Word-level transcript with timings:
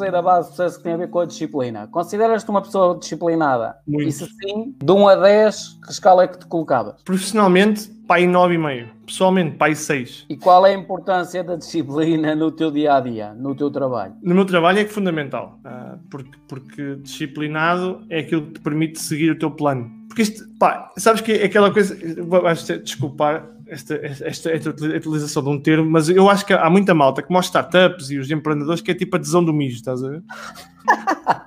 terceira 0.00 0.22
base 0.22 0.48
de 0.48 0.56
sucesso 0.56 0.78
que 0.78 0.84
tem 0.84 0.94
a 0.94 0.96
ver 0.96 1.10
com 1.10 1.20
a 1.20 1.26
disciplina. 1.26 1.86
Consideras-te 1.88 2.48
uma 2.48 2.62
pessoa 2.62 2.98
disciplinada? 2.98 3.76
Muito. 3.86 4.08
E 4.08 4.12
se 4.12 4.26
sim, 4.26 4.74
de 4.82 4.92
1 4.92 5.08
a 5.08 5.14
10, 5.16 5.78
que 5.84 5.92
escala 5.92 6.24
é 6.24 6.28
que 6.28 6.38
te 6.38 6.46
colocavas? 6.46 7.02
Profissionalmente, 7.02 7.90
pai 8.10 8.26
9,5. 8.26 8.88
Pessoalmente, 9.06 9.56
pai 9.56 9.72
6. 9.72 10.26
E 10.28 10.36
qual 10.36 10.66
é 10.66 10.74
a 10.74 10.76
importância 10.76 11.44
da 11.44 11.54
disciplina 11.54 12.34
no 12.34 12.50
teu 12.50 12.68
dia 12.68 12.96
a 12.96 13.00
dia, 13.00 13.32
no 13.34 13.54
teu 13.54 13.70
trabalho? 13.70 14.14
No 14.20 14.34
meu 14.34 14.44
trabalho 14.44 14.80
é 14.80 14.84
que 14.84 14.92
fundamental, 14.92 15.60
ah, 15.64 15.96
porque, 16.10 16.36
porque 16.48 16.96
disciplinado 16.96 18.04
é 18.10 18.18
aquilo 18.18 18.46
que 18.46 18.54
te 18.54 18.60
permite 18.62 19.00
seguir 19.00 19.30
o 19.30 19.38
teu 19.38 19.52
plano. 19.52 19.88
Porque 20.08 20.22
isto, 20.22 20.42
pá, 20.58 20.90
sabes 20.98 21.20
que 21.20 21.30
é 21.30 21.44
aquela 21.44 21.72
coisa, 21.72 21.96
vais 22.24 22.66
desculpar, 22.82 23.48
esta, 23.68 23.94
esta, 23.94 24.50
esta, 24.50 24.70
utilização 24.70 25.44
de 25.44 25.48
um 25.48 25.62
termo, 25.62 25.88
mas 25.88 26.08
eu 26.08 26.28
acho 26.28 26.44
que 26.44 26.52
há 26.52 26.68
muita 26.68 26.92
malta, 26.92 27.22
como 27.22 27.38
as 27.38 27.46
startups 27.46 28.10
e 28.10 28.18
os 28.18 28.28
empreendedores, 28.28 28.80
que 28.80 28.90
é 28.90 28.94
tipo 28.94 29.14
a 29.14 29.20
adesão 29.20 29.44
do 29.44 29.52
mijo, 29.52 29.76
estás 29.76 30.02
a 30.02 30.08
ver? 30.08 30.22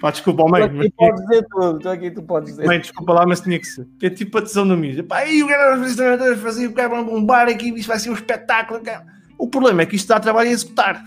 Pá, 0.00 0.10
desculpa, 0.10 0.42
oh, 0.42 0.48
mãe. 0.48 0.68
Tu 0.68 0.80
aqui 0.80 0.90
podes 0.90 1.20
dizer 1.22 1.46
tudo, 1.50 1.78
tu 1.78 1.88
aqui 1.88 2.10
tu 2.10 2.22
podes 2.22 2.50
dizer. 2.50 2.66
Mãe, 2.66 2.80
desculpa 2.80 3.12
lá, 3.12 3.26
mas 3.26 3.40
tinha 3.40 3.58
que 3.58 3.66
ser. 3.66 3.86
É 4.02 4.10
tipo 4.10 4.36
a 4.38 4.42
tesão 4.42 4.66
do 4.66 4.76
mijo. 4.76 5.04
Pá, 5.04 5.24
e 5.24 5.42
o 5.42 5.48
cara 5.48 5.76
vai 5.76 6.36
fazer 6.36 6.66
o 6.66 6.72
cara 6.72 6.94
um 7.00 7.24
bar 7.24 7.48
aqui, 7.48 7.70
isto 7.74 7.88
vai 7.88 7.98
ser 7.98 8.10
um 8.10 8.14
espetáculo. 8.14 8.80
O 9.38 9.48
problema 9.48 9.82
é 9.82 9.86
que 9.86 9.96
isto 9.96 10.08
dá 10.08 10.18
trabalho 10.18 10.48
a 10.48 10.52
executar. 10.52 11.02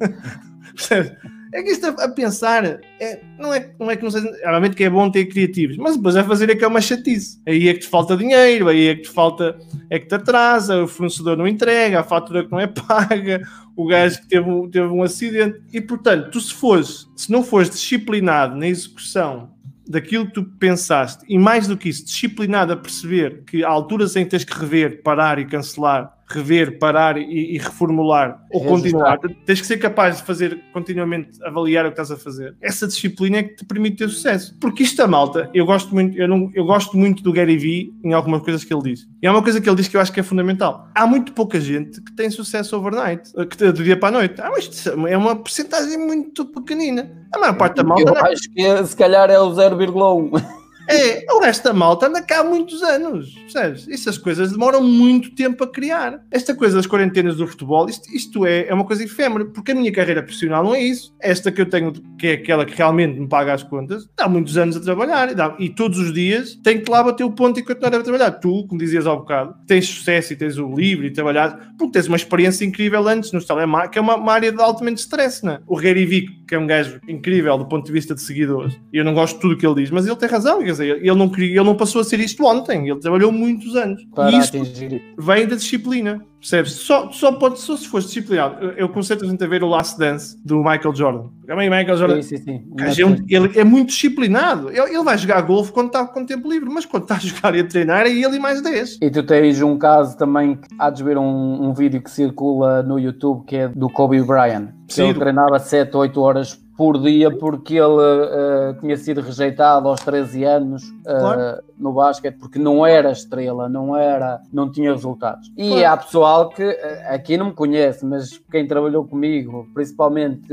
Percebes? 0.74 1.12
É 1.52 1.62
que 1.62 1.70
isto 1.70 1.86
a, 1.86 2.08
pensar 2.08 2.64
é, 3.00 3.20
não, 3.38 3.54
é, 3.54 3.70
não 3.78 3.90
é 3.90 3.96
que 3.96 4.02
não 4.02 4.10
seja. 4.10 4.30
Realmente 4.42 4.76
que 4.76 4.84
é 4.84 4.90
bom 4.90 5.10
ter 5.10 5.26
criativos, 5.26 5.76
mas 5.76 5.96
depois 5.96 6.16
a 6.16 6.24
fazer 6.24 6.50
é 6.50 6.54
que 6.54 6.64
é 6.64 6.68
uma 6.68 6.80
chatice. 6.80 7.40
Aí 7.46 7.68
é 7.68 7.74
que 7.74 7.80
te 7.80 7.88
falta 7.88 8.16
dinheiro, 8.16 8.68
aí 8.68 8.88
é 8.88 8.94
que 8.94 9.02
te 9.02 9.08
falta, 9.08 9.58
é 9.88 9.98
que 9.98 10.06
te 10.06 10.14
atrasa, 10.14 10.82
o 10.82 10.88
fornecedor 10.88 11.36
não 11.36 11.48
entrega, 11.48 12.00
a 12.00 12.04
fatura 12.04 12.44
que 12.44 12.50
não 12.50 12.60
é 12.60 12.66
paga, 12.68 13.42
o 13.74 13.86
gajo 13.86 14.20
que 14.20 14.28
teve, 14.28 14.68
teve 14.70 14.88
um 14.88 15.02
acidente. 15.02 15.60
E 15.72 15.80
portanto, 15.80 16.30
tu 16.30 16.40
se 16.40 16.52
fores, 16.52 17.08
se 17.16 17.32
não 17.32 17.42
fores 17.42 17.70
disciplinado 17.70 18.56
na 18.56 18.66
execução 18.66 19.50
daquilo 19.88 20.26
que 20.26 20.34
tu 20.34 20.44
pensaste, 20.44 21.24
e 21.26 21.38
mais 21.38 21.66
do 21.66 21.76
que 21.76 21.88
isso, 21.88 22.04
disciplinado 22.04 22.74
a 22.74 22.76
perceber 22.76 23.42
que 23.46 23.64
há 23.64 23.68
alturas 23.68 24.14
em 24.16 24.24
que 24.24 24.30
tens 24.30 24.44
que 24.44 24.52
rever, 24.52 25.02
parar 25.02 25.38
e 25.38 25.46
cancelar 25.46 26.17
rever, 26.28 26.78
parar 26.78 27.16
e, 27.16 27.54
e 27.54 27.58
reformular 27.58 28.40
ou 28.52 28.64
continuar. 28.64 29.18
Tens 29.46 29.60
que 29.60 29.66
ser 29.66 29.78
capaz 29.78 30.18
de 30.18 30.22
fazer 30.24 30.60
continuamente 30.72 31.42
avaliar 31.42 31.86
o 31.86 31.88
que 31.88 32.00
estás 32.00 32.10
a 32.10 32.16
fazer. 32.16 32.54
Essa 32.60 32.86
disciplina 32.86 33.38
é 33.38 33.42
que 33.42 33.56
te 33.56 33.64
permite 33.64 33.96
ter 33.96 34.08
sucesso. 34.08 34.56
Porque 34.60 34.82
isto 34.82 35.02
a 35.02 35.06
malta, 35.06 35.50
eu 35.54 35.64
gosto 35.64 35.94
muito, 35.94 36.16
eu, 36.18 36.28
não, 36.28 36.50
eu 36.54 36.64
gosto 36.64 36.96
muito 36.96 37.22
do 37.22 37.32
Gary 37.32 37.56
Vee 37.56 37.92
em 38.04 38.12
algumas 38.12 38.42
coisas 38.42 38.64
que 38.64 38.72
ele 38.72 38.82
diz. 38.82 39.06
E 39.22 39.26
há 39.26 39.32
uma 39.32 39.42
coisa 39.42 39.60
que 39.60 39.68
ele 39.68 39.76
diz 39.76 39.88
que 39.88 39.96
eu 39.96 40.00
acho 40.00 40.12
que 40.12 40.20
é 40.20 40.22
fundamental. 40.22 40.88
Há 40.94 41.06
muito 41.06 41.32
pouca 41.32 41.60
gente 41.60 42.00
que 42.02 42.14
tem 42.14 42.30
sucesso 42.30 42.76
overnight, 42.76 43.32
que 43.48 43.72
do 43.72 43.82
dia 43.82 43.96
para 43.96 44.08
a 44.08 44.20
noite. 44.20 44.40
Ah, 44.40 44.50
mas 44.50 44.86
é 44.86 45.16
uma 45.16 45.36
porcentagem 45.36 45.98
muito 45.98 46.44
pequenina. 46.46 47.10
A 47.34 47.38
maior 47.38 47.56
parte 47.56 47.76
da 47.76 47.84
malta. 47.84 48.02
Eu 48.02 48.16
acho 48.16 48.50
que 48.50 48.86
se 48.86 48.96
calhar 48.96 49.30
é 49.30 49.38
o 49.38 49.50
0,1. 49.50 50.58
É, 50.88 51.24
o 51.30 51.40
resto 51.40 51.64
da 51.64 51.74
malta 51.74 52.06
anda 52.06 52.22
cá 52.22 52.40
há 52.40 52.44
muitos 52.44 52.82
anos, 52.82 53.34
percebes? 53.34 53.86
Essas 53.88 54.16
coisas 54.16 54.52
demoram 54.52 54.82
muito 54.82 55.34
tempo 55.34 55.62
a 55.62 55.68
criar. 55.70 56.24
Esta 56.30 56.54
coisa 56.54 56.76
das 56.76 56.86
quarentenas 56.86 57.36
do 57.36 57.46
futebol, 57.46 57.88
isto, 57.88 58.10
isto 58.14 58.46
é, 58.46 58.66
é 58.68 58.74
uma 58.74 58.86
coisa 58.86 59.04
efêmera, 59.04 59.44
porque 59.44 59.72
a 59.72 59.74
minha 59.74 59.92
carreira 59.92 60.22
profissional 60.22 60.64
não 60.64 60.74
é 60.74 60.80
isso. 60.80 61.14
Esta 61.20 61.52
que 61.52 61.60
eu 61.60 61.68
tenho, 61.68 61.92
que 62.18 62.28
é 62.28 62.32
aquela 62.32 62.64
que 62.64 62.74
realmente 62.74 63.20
me 63.20 63.28
paga 63.28 63.52
as 63.52 63.62
contas, 63.62 64.08
dá 64.16 64.26
muitos 64.26 64.56
anos 64.56 64.76
a 64.76 64.80
trabalhar 64.80 65.28
e, 65.30 65.64
e 65.66 65.68
todos 65.68 65.98
os 65.98 66.12
dias 66.12 66.58
tenho 66.64 66.82
que 66.82 66.90
lá 66.90 67.02
bater 67.02 67.24
o 67.24 67.32
ponto 67.32 67.60
e 67.60 67.62
continuar 67.62 67.94
a 67.94 68.02
trabalhar. 68.02 68.30
Tu, 68.32 68.66
como 68.66 68.80
dizias 68.80 69.06
há 69.06 69.14
bocado, 69.14 69.54
tens 69.66 69.86
sucesso 69.86 70.32
e 70.32 70.36
tens 70.36 70.56
o 70.56 70.74
livre 70.74 71.08
e 71.08 71.12
trabalhar, 71.12 71.74
porque 71.76 71.92
tens 71.92 72.06
uma 72.06 72.16
experiência 72.16 72.64
incrível 72.64 73.06
antes 73.06 73.30
no 73.32 73.44
telemarketing, 73.44 73.92
que 73.92 73.98
é 73.98 74.02
uma, 74.02 74.16
uma, 74.16 74.32
área 74.32 74.50
de 74.50 74.62
altamente 74.62 75.00
stress, 75.00 75.44
não 75.44 75.52
é? 75.52 75.60
O 75.66 75.76
Gary 75.76 76.06
Vick, 76.06 76.32
que 76.48 76.54
é 76.54 76.58
um 76.58 76.66
gajo 76.66 76.98
incrível 77.06 77.58
do 77.58 77.66
ponto 77.66 77.84
de 77.84 77.92
vista 77.92 78.14
de 78.14 78.22
seguidores, 78.22 78.80
e 78.90 78.96
eu 78.96 79.04
não 79.04 79.12
gosto 79.12 79.34
de 79.34 79.40
tudo 79.42 79.54
o 79.54 79.56
que 79.58 79.66
ele 79.66 79.82
diz, 79.82 79.90
mas 79.90 80.06
ele 80.06 80.16
tem 80.16 80.28
razão, 80.28 80.58
quer 80.60 80.70
dizer, 80.70 80.96
ele 80.96 81.14
não, 81.14 81.28
queria, 81.28 81.56
ele 81.56 81.64
não 81.64 81.76
passou 81.76 82.00
a 82.00 82.04
ser 82.04 82.18
isto 82.20 82.44
ontem, 82.46 82.88
ele 82.88 82.98
trabalhou 82.98 83.30
muitos 83.30 83.76
anos. 83.76 84.02
Para 84.14 84.32
e 84.32 84.38
isto 84.38 84.56
atingir. 84.56 85.02
vem 85.18 85.46
da 85.46 85.56
disciplina, 85.56 86.24
percebes? 86.38 86.72
Só, 86.72 87.10
só, 87.10 87.32
pode, 87.32 87.60
só 87.60 87.76
se 87.76 87.88
fosse 87.88 88.08
disciplinado. 88.08 88.64
Eu, 88.64 88.70
eu 88.72 88.88
conceito 88.88 89.24
a 89.24 89.28
gente 89.28 89.42
a 89.42 89.46
ver 89.46 89.62
o 89.62 89.68
Last 89.68 89.98
Dance 89.98 90.36
do 90.44 90.58
Michael 90.58 90.94
Jordan. 90.94 91.28
Também 91.46 91.68
Michael 91.68 91.96
Jordan 91.96 92.22
sim, 92.22 92.36
sim, 92.36 92.44
sim. 92.44 92.64
É 92.78 93.34
ele 93.34 93.58
é 93.58 93.64
muito 93.64 93.88
disciplinado. 93.88 94.70
Ele, 94.70 94.94
ele 94.94 95.04
vai 95.04 95.18
jogar 95.18 95.40
golfe 95.42 95.72
quando 95.72 95.88
está 95.88 96.06
com 96.06 96.24
tempo 96.24 96.50
livre, 96.50 96.68
mas 96.68 96.86
quando 96.86 97.04
está 97.04 97.16
a 97.16 97.18
jogar 97.18 97.54
e 97.54 97.60
a 97.60 97.64
treinar 97.64 98.06
é 98.06 98.10
ele 98.10 98.36
e 98.36 98.38
mais 98.38 98.62
10. 98.62 98.98
E 99.00 99.10
tu 99.10 99.22
tens 99.22 99.60
um 99.62 99.76
caso 99.78 100.16
também 100.16 100.56
que 100.56 100.68
há 100.78 100.90
de 100.90 101.02
ver 101.02 101.18
um, 101.18 101.68
um 101.68 101.74
vídeo 101.74 102.02
que 102.02 102.10
circula 102.10 102.82
no 102.82 102.98
YouTube 102.98 103.44
que 103.46 103.56
é 103.56 103.68
do 103.68 103.88
Kobe 103.88 104.22
Bryant. 104.22 104.68
Que 104.86 105.02
ele 105.02 105.14
treinava 105.14 105.58
7, 105.58 105.94
8 105.96 106.20
horas 106.20 106.67
por 106.78 106.96
dia 106.96 107.28
porque 107.28 107.74
ele 107.74 107.82
uh, 107.82 108.80
tinha 108.80 108.96
sido 108.96 109.20
rejeitado 109.20 109.88
aos 109.88 110.00
13 110.02 110.44
anos 110.44 110.84
uh, 110.84 111.02
claro. 111.04 111.62
no 111.76 111.92
basquete 111.92 112.36
porque 112.38 112.56
não 112.56 112.86
era 112.86 113.10
estrela, 113.10 113.68
não 113.68 113.96
era, 113.96 114.40
não 114.52 114.70
tinha 114.70 114.92
resultados. 114.92 115.50
E 115.56 115.70
claro. 115.70 115.86
há 115.86 115.96
pessoal 115.96 116.48
que 116.50 116.62
uh, 116.62 116.76
aqui 117.08 117.36
não 117.36 117.46
me 117.46 117.52
conhece, 117.52 118.06
mas 118.06 118.38
quem 118.48 118.64
trabalhou 118.64 119.04
comigo, 119.04 119.66
principalmente 119.74 120.46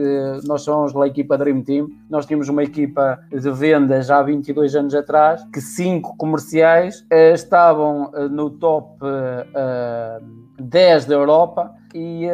nós 0.46 0.64
somos 0.64 0.94
da 0.94 1.06
equipa 1.06 1.38
Dream 1.38 1.62
Team, 1.62 1.90
nós 2.10 2.26
tínhamos 2.26 2.50
uma 2.50 2.64
equipa 2.64 3.20
de 3.30 3.52
vendas 3.52 4.10
há 4.10 4.24
22 4.24 4.76
anos 4.76 4.96
atrás 4.96 5.46
que 5.54 5.62
cinco 5.62 6.18
comerciais 6.18 7.06
estavam 7.12 8.10
no 8.32 8.50
top 8.50 8.98
10 10.60 11.06
da 11.06 11.14
Europa 11.14 11.72
e, 11.96 12.28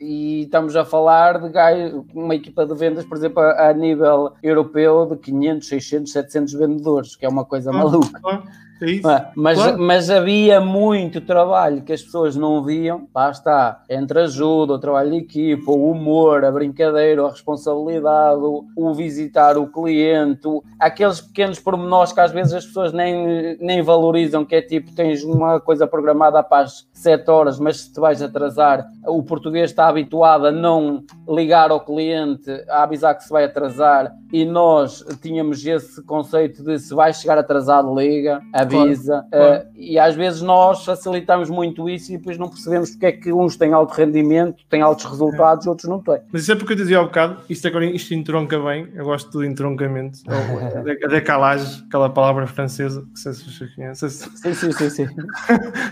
e, 0.00 0.42
estamos 0.44 0.74
a 0.74 0.86
falar 0.86 1.38
de 1.38 1.52
uma 2.14 2.34
equipa 2.34 2.64
de 2.64 2.74
vendas, 2.74 3.04
por 3.04 3.18
exemplo, 3.18 3.42
a, 3.42 3.68
a, 3.68 3.72
nível 3.74 4.32
europeu 4.42 5.04
de 5.04 5.18
500, 5.18 5.68
600, 5.68 6.12
700 6.12 6.52
vendedores, 6.54 7.14
que 7.14 7.26
é 7.26 7.28
uma 7.28 7.44
coisa 7.44 7.70
maluca. 7.70 8.18
É 8.82 8.90
isso. 8.90 9.08
Mas, 9.36 9.58
claro. 9.58 9.78
mas 9.78 10.10
havia 10.10 10.60
muito 10.60 11.20
trabalho 11.20 11.82
que 11.82 11.92
as 11.92 12.02
pessoas 12.02 12.34
não 12.34 12.64
viam. 12.64 13.06
Lá 13.14 13.30
está, 13.30 13.82
entre 13.88 14.20
ajuda, 14.20 14.72
o 14.72 14.78
trabalho 14.78 15.10
de 15.12 15.18
equipa, 15.18 15.70
o 15.70 15.90
humor, 15.90 16.44
a 16.44 16.50
brincadeira, 16.50 17.24
a 17.24 17.30
responsabilidade, 17.30 18.40
o, 18.42 18.92
visitar 18.92 19.56
o 19.56 19.68
cliente, 19.68 20.46
aqueles 20.78 21.20
pequenos 21.20 21.58
pormenores 21.58 22.12
que 22.12 22.20
às 22.20 22.32
vezes 22.32 22.52
as 22.52 22.66
pessoas 22.66 22.92
nem, 22.92 23.56
nem 23.58 23.82
valorizam, 23.82 24.44
que 24.44 24.56
é 24.56 24.62
tipo, 24.62 24.92
tens 24.94 25.22
uma 25.22 25.60
coisa 25.60 25.86
programada 25.86 26.42
para 26.42 26.64
as 26.64 26.86
7 26.92 27.30
horas, 27.30 27.58
mas 27.58 27.80
se 27.80 27.92
te 27.92 28.00
vais 28.00 28.20
atrasar, 28.20 28.86
o 29.06 29.22
português 29.22 29.70
está 29.70 29.88
habituado 29.88 30.46
a 30.46 30.52
não 30.52 31.04
ligar 31.28 31.70
ao 31.70 31.80
cliente, 31.80 32.50
a 32.68 32.82
avisar 32.82 33.16
que 33.16 33.24
se 33.24 33.30
vai 33.30 33.44
atrasar, 33.44 34.12
e 34.32 34.44
nós 34.44 35.04
tínhamos 35.20 35.64
esse 35.64 36.02
conceito 36.02 36.62
de 36.64 36.78
se 36.78 36.94
vai 36.94 37.12
chegar 37.14 37.38
atrasado, 37.38 37.94
liga, 37.94 38.40
avisa. 38.80 39.24
Claro. 39.30 39.60
Uh, 39.60 39.70
e 39.74 39.98
às 39.98 40.14
vezes 40.14 40.42
nós 40.42 40.84
facilitamos 40.84 41.50
muito 41.50 41.88
isso 41.88 42.12
e 42.12 42.18
depois 42.18 42.38
não 42.38 42.48
percebemos 42.48 42.90
porque 42.90 43.06
é 43.06 43.12
que 43.12 43.32
uns 43.32 43.56
têm 43.56 43.72
alto 43.72 43.92
rendimento, 43.92 44.64
têm 44.68 44.80
altos 44.80 45.04
resultados, 45.04 45.66
é. 45.66 45.70
outros 45.70 45.88
não 45.88 46.00
têm. 46.00 46.20
Mas 46.32 46.42
isso 46.42 46.52
é 46.52 46.56
porque 46.56 46.72
eu 46.72 46.76
dizia 46.76 46.98
há 46.98 47.02
um 47.02 47.06
bocado, 47.06 47.38
isto 47.48 47.66
agora 47.66 47.84
isto 47.86 48.14
entronca 48.14 48.58
bem, 48.58 48.88
eu 48.94 49.04
gosto 49.04 49.30
do 49.30 49.44
entroncamento, 49.44 50.18
a 50.28 51.08
decalagem, 51.08 51.84
aquela 51.86 52.10
palavra 52.10 52.46
francesa, 52.46 53.06
que 53.12 53.20
sei 53.20 53.32
se 53.32 53.50
vocês 53.50 53.74
conhecem. 53.74 54.08
Sim, 54.08 54.54
sim, 54.54 54.72
sim, 54.72 54.90
sim. 54.90 55.06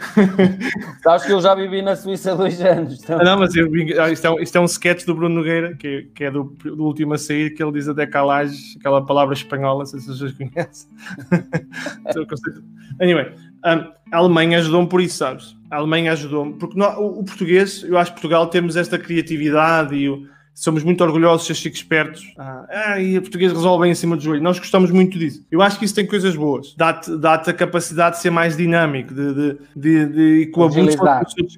Sabes 1.02 1.26
que 1.26 1.32
eu 1.32 1.40
já 1.40 1.54
vivi 1.54 1.82
na 1.82 1.96
Suíça 1.96 2.32
há 2.32 2.34
dois 2.34 2.60
anos. 2.60 3.02
Então... 3.02 3.18
Não, 3.18 3.38
mas 3.38 3.54
eu, 3.54 3.66
isto, 4.12 4.26
é 4.26 4.30
um, 4.30 4.40
isto 4.40 4.56
é 4.56 4.60
um 4.60 4.64
sketch 4.64 5.04
do 5.04 5.14
Bruno 5.14 5.34
Nogueira, 5.36 5.74
que, 5.74 6.10
que 6.14 6.24
é 6.24 6.30
do, 6.30 6.44
do 6.44 6.84
último 6.84 7.14
a 7.14 7.18
sair, 7.18 7.50
que 7.50 7.62
ele 7.62 7.72
diz 7.72 7.88
a 7.88 7.92
decalagem, 7.92 8.58
aquela 8.78 9.04
palavra 9.04 9.34
espanhola, 9.34 9.80
não 9.80 9.86
sei 9.86 10.00
se 10.00 10.08
vocês 10.08 10.32
conhecem. 10.32 10.90
anyway, 13.00 13.32
a 13.62 13.92
Alemanha 14.12 14.58
ajudou-me 14.58 14.88
por 14.88 15.00
isso, 15.00 15.18
sabes? 15.18 15.56
A 15.70 15.76
Alemanha 15.76 16.12
ajudou-me, 16.12 16.54
porque 16.54 16.80
o, 16.80 17.20
o, 17.20 17.24
português, 17.24 17.84
eu 17.84 17.96
acho 17.96 18.10
que 18.10 18.20
Portugal 18.20 18.46
temos 18.48 18.76
esta 18.76 18.98
criatividade 18.98 19.94
e 19.94 20.08
o 20.08 20.26
somos 20.60 20.84
muito 20.84 21.02
orgulhosos 21.02 21.46
de 21.46 21.46
ser 21.48 21.54
chiques 21.54 21.80
espertos. 21.80 22.22
Ah, 22.38 22.66
ah, 22.68 23.00
e 23.00 23.16
a 23.16 23.20
português 23.20 23.50
resolve 23.50 23.82
bem 23.82 23.92
em 23.92 23.94
cima 23.94 24.14
do 24.14 24.22
joelho. 24.22 24.42
Nós 24.42 24.58
gostamos 24.58 24.90
muito 24.90 25.18
disso. 25.18 25.42
Eu 25.50 25.62
acho 25.62 25.78
que 25.78 25.86
isso 25.86 25.94
tem 25.94 26.06
coisas 26.06 26.36
boas. 26.36 26.74
Dá-te 26.76 27.16
dá 27.16 27.34
a 27.34 27.52
capacidade 27.52 28.16
de 28.16 28.22
ser 28.22 28.30
mais 28.30 28.58
dinâmico, 28.58 29.14
de, 29.14 29.34
de, 29.34 29.58
de, 29.74 30.06
de 30.06 30.46
com 30.50 30.64
a 30.64 30.70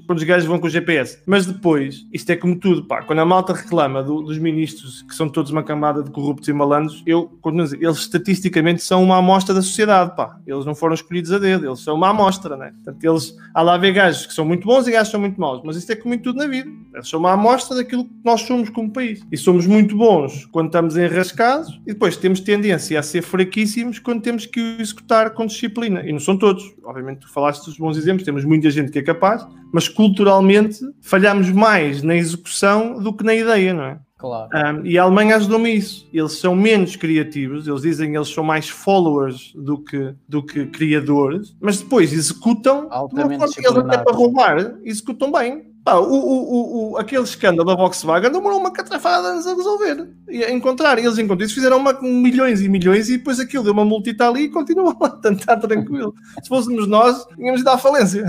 quando 0.06 0.18
os 0.18 0.22
gajos 0.22 0.46
vão 0.46 0.58
com 0.60 0.68
o 0.68 0.70
GPS. 0.70 1.20
Mas 1.26 1.46
depois, 1.46 2.06
isto 2.12 2.30
é 2.30 2.36
como 2.36 2.56
tudo, 2.56 2.84
pá. 2.84 3.02
Quando 3.02 3.18
a 3.18 3.24
malta 3.24 3.52
reclama 3.52 4.04
do, 4.04 4.22
dos 4.22 4.38
ministros, 4.38 5.02
que 5.02 5.14
são 5.14 5.28
todos 5.28 5.50
uma 5.50 5.64
camada 5.64 6.02
de 6.02 6.10
corruptos 6.10 6.48
e 6.48 6.52
malandros, 6.52 7.02
eu, 7.04 7.36
quando 7.40 7.62
dizer, 7.64 7.82
eles 7.82 7.98
estatisticamente 7.98 8.84
são 8.84 9.02
uma 9.02 9.16
amostra 9.16 9.52
da 9.52 9.62
sociedade, 9.62 10.14
pá. 10.14 10.38
Eles 10.46 10.64
não 10.64 10.76
foram 10.76 10.94
escolhidos 10.94 11.32
a 11.32 11.38
dedo, 11.38 11.66
eles 11.66 11.80
são 11.80 11.96
uma 11.96 12.10
amostra, 12.10 12.56
né? 12.56 12.72
Portanto, 12.84 13.02
eles, 13.02 13.36
há 13.52 13.62
lá 13.62 13.76
ver 13.76 13.92
gajos 13.92 14.26
que 14.26 14.32
são 14.32 14.44
muito 14.44 14.64
bons 14.64 14.86
e 14.86 14.92
gajos 14.92 15.08
que 15.08 15.12
são 15.12 15.20
muito 15.20 15.40
maus. 15.40 15.60
Mas 15.64 15.76
isto 15.76 15.90
é 15.90 15.96
como 15.96 16.14
em 16.14 16.18
tudo 16.18 16.38
na 16.38 16.46
vida. 16.46 16.70
Eles 16.94 17.08
são 17.08 17.18
uma 17.18 17.32
amostra 17.32 17.76
daquilo 17.76 18.04
que 18.04 18.14
nós 18.24 18.42
somos 18.42 18.70
como 18.70 18.91
país. 18.92 19.20
E 19.30 19.36
somos 19.36 19.66
muito 19.66 19.96
bons 19.96 20.46
quando 20.46 20.66
estamos 20.66 20.96
enrascados 20.96 21.80
e 21.86 21.92
depois 21.92 22.16
temos 22.16 22.40
tendência 22.40 22.98
a 22.98 23.02
ser 23.02 23.22
fraquíssimos 23.22 23.98
quando 23.98 24.22
temos 24.22 24.46
que 24.46 24.60
executar 24.78 25.30
com 25.30 25.46
disciplina. 25.46 26.02
E 26.06 26.12
não 26.12 26.20
são 26.20 26.36
todos. 26.36 26.74
Obviamente, 26.84 27.20
tu 27.20 27.32
falaste 27.32 27.64
dos 27.64 27.76
bons 27.76 27.96
exemplos, 27.96 28.24
temos 28.24 28.44
muita 28.44 28.70
gente 28.70 28.90
que 28.90 28.98
é 28.98 29.02
capaz, 29.02 29.46
mas 29.72 29.88
culturalmente 29.88 30.78
falhamos 31.00 31.50
mais 31.50 32.02
na 32.02 32.14
execução 32.14 33.02
do 33.02 33.12
que 33.12 33.24
na 33.24 33.34
ideia, 33.34 33.74
não 33.74 33.84
é? 33.84 33.98
Claro. 34.22 34.48
Um, 34.54 34.86
e 34.86 34.96
a 34.96 35.02
Alemanha 35.02 35.34
ajudou-me 35.34 35.74
isso. 35.74 36.08
Eles 36.12 36.34
são 36.34 36.54
menos 36.54 36.94
criativos, 36.94 37.66
eles 37.66 37.82
dizem 37.82 38.12
que 38.12 38.16
eles 38.16 38.28
são 38.28 38.44
mais 38.44 38.68
followers 38.68 39.52
do 39.52 39.82
que, 39.82 40.14
do 40.28 40.46
que 40.46 40.66
criadores, 40.66 41.56
mas 41.60 41.80
depois 41.80 42.12
executam 42.12 42.86
Altamente 42.88 43.58
eles 43.58 43.76
até 43.76 43.98
para 43.98 44.14
roubar, 44.14 44.78
executam 44.84 45.32
bem. 45.32 45.71
Pá, 45.84 45.96
o, 45.96 46.12
o, 46.12 46.92
o, 46.92 46.96
aquele 46.96 47.24
escândalo 47.24 47.68
da 47.68 47.74
Volkswagen 47.74 48.30
demorou 48.30 48.60
uma 48.60 48.70
catrafada 48.70 49.28
anos 49.28 49.46
a 49.48 49.54
resolver 49.54 50.08
e 50.28 50.44
a 50.44 50.52
encontrar. 50.52 50.96
Eles 50.96 51.18
encontram 51.18 51.44
isso, 51.44 51.56
fizeram 51.56 51.78
uma, 51.78 51.92
milhões 52.00 52.60
e 52.60 52.68
milhões 52.68 53.08
e 53.08 53.18
depois 53.18 53.40
aquilo 53.40 53.64
deu 53.64 53.72
uma 53.72 53.84
multita 53.84 54.28
ali 54.28 54.44
e 54.44 54.48
continua 54.48 54.96
lá, 55.00 55.18
está 55.28 55.56
tranquilo. 55.56 56.14
Se 56.40 56.48
fôssemos 56.48 56.86
nós, 56.86 57.26
tínhamos 57.34 57.62
ido 57.62 57.70
à 57.70 57.76
falência. 57.76 58.24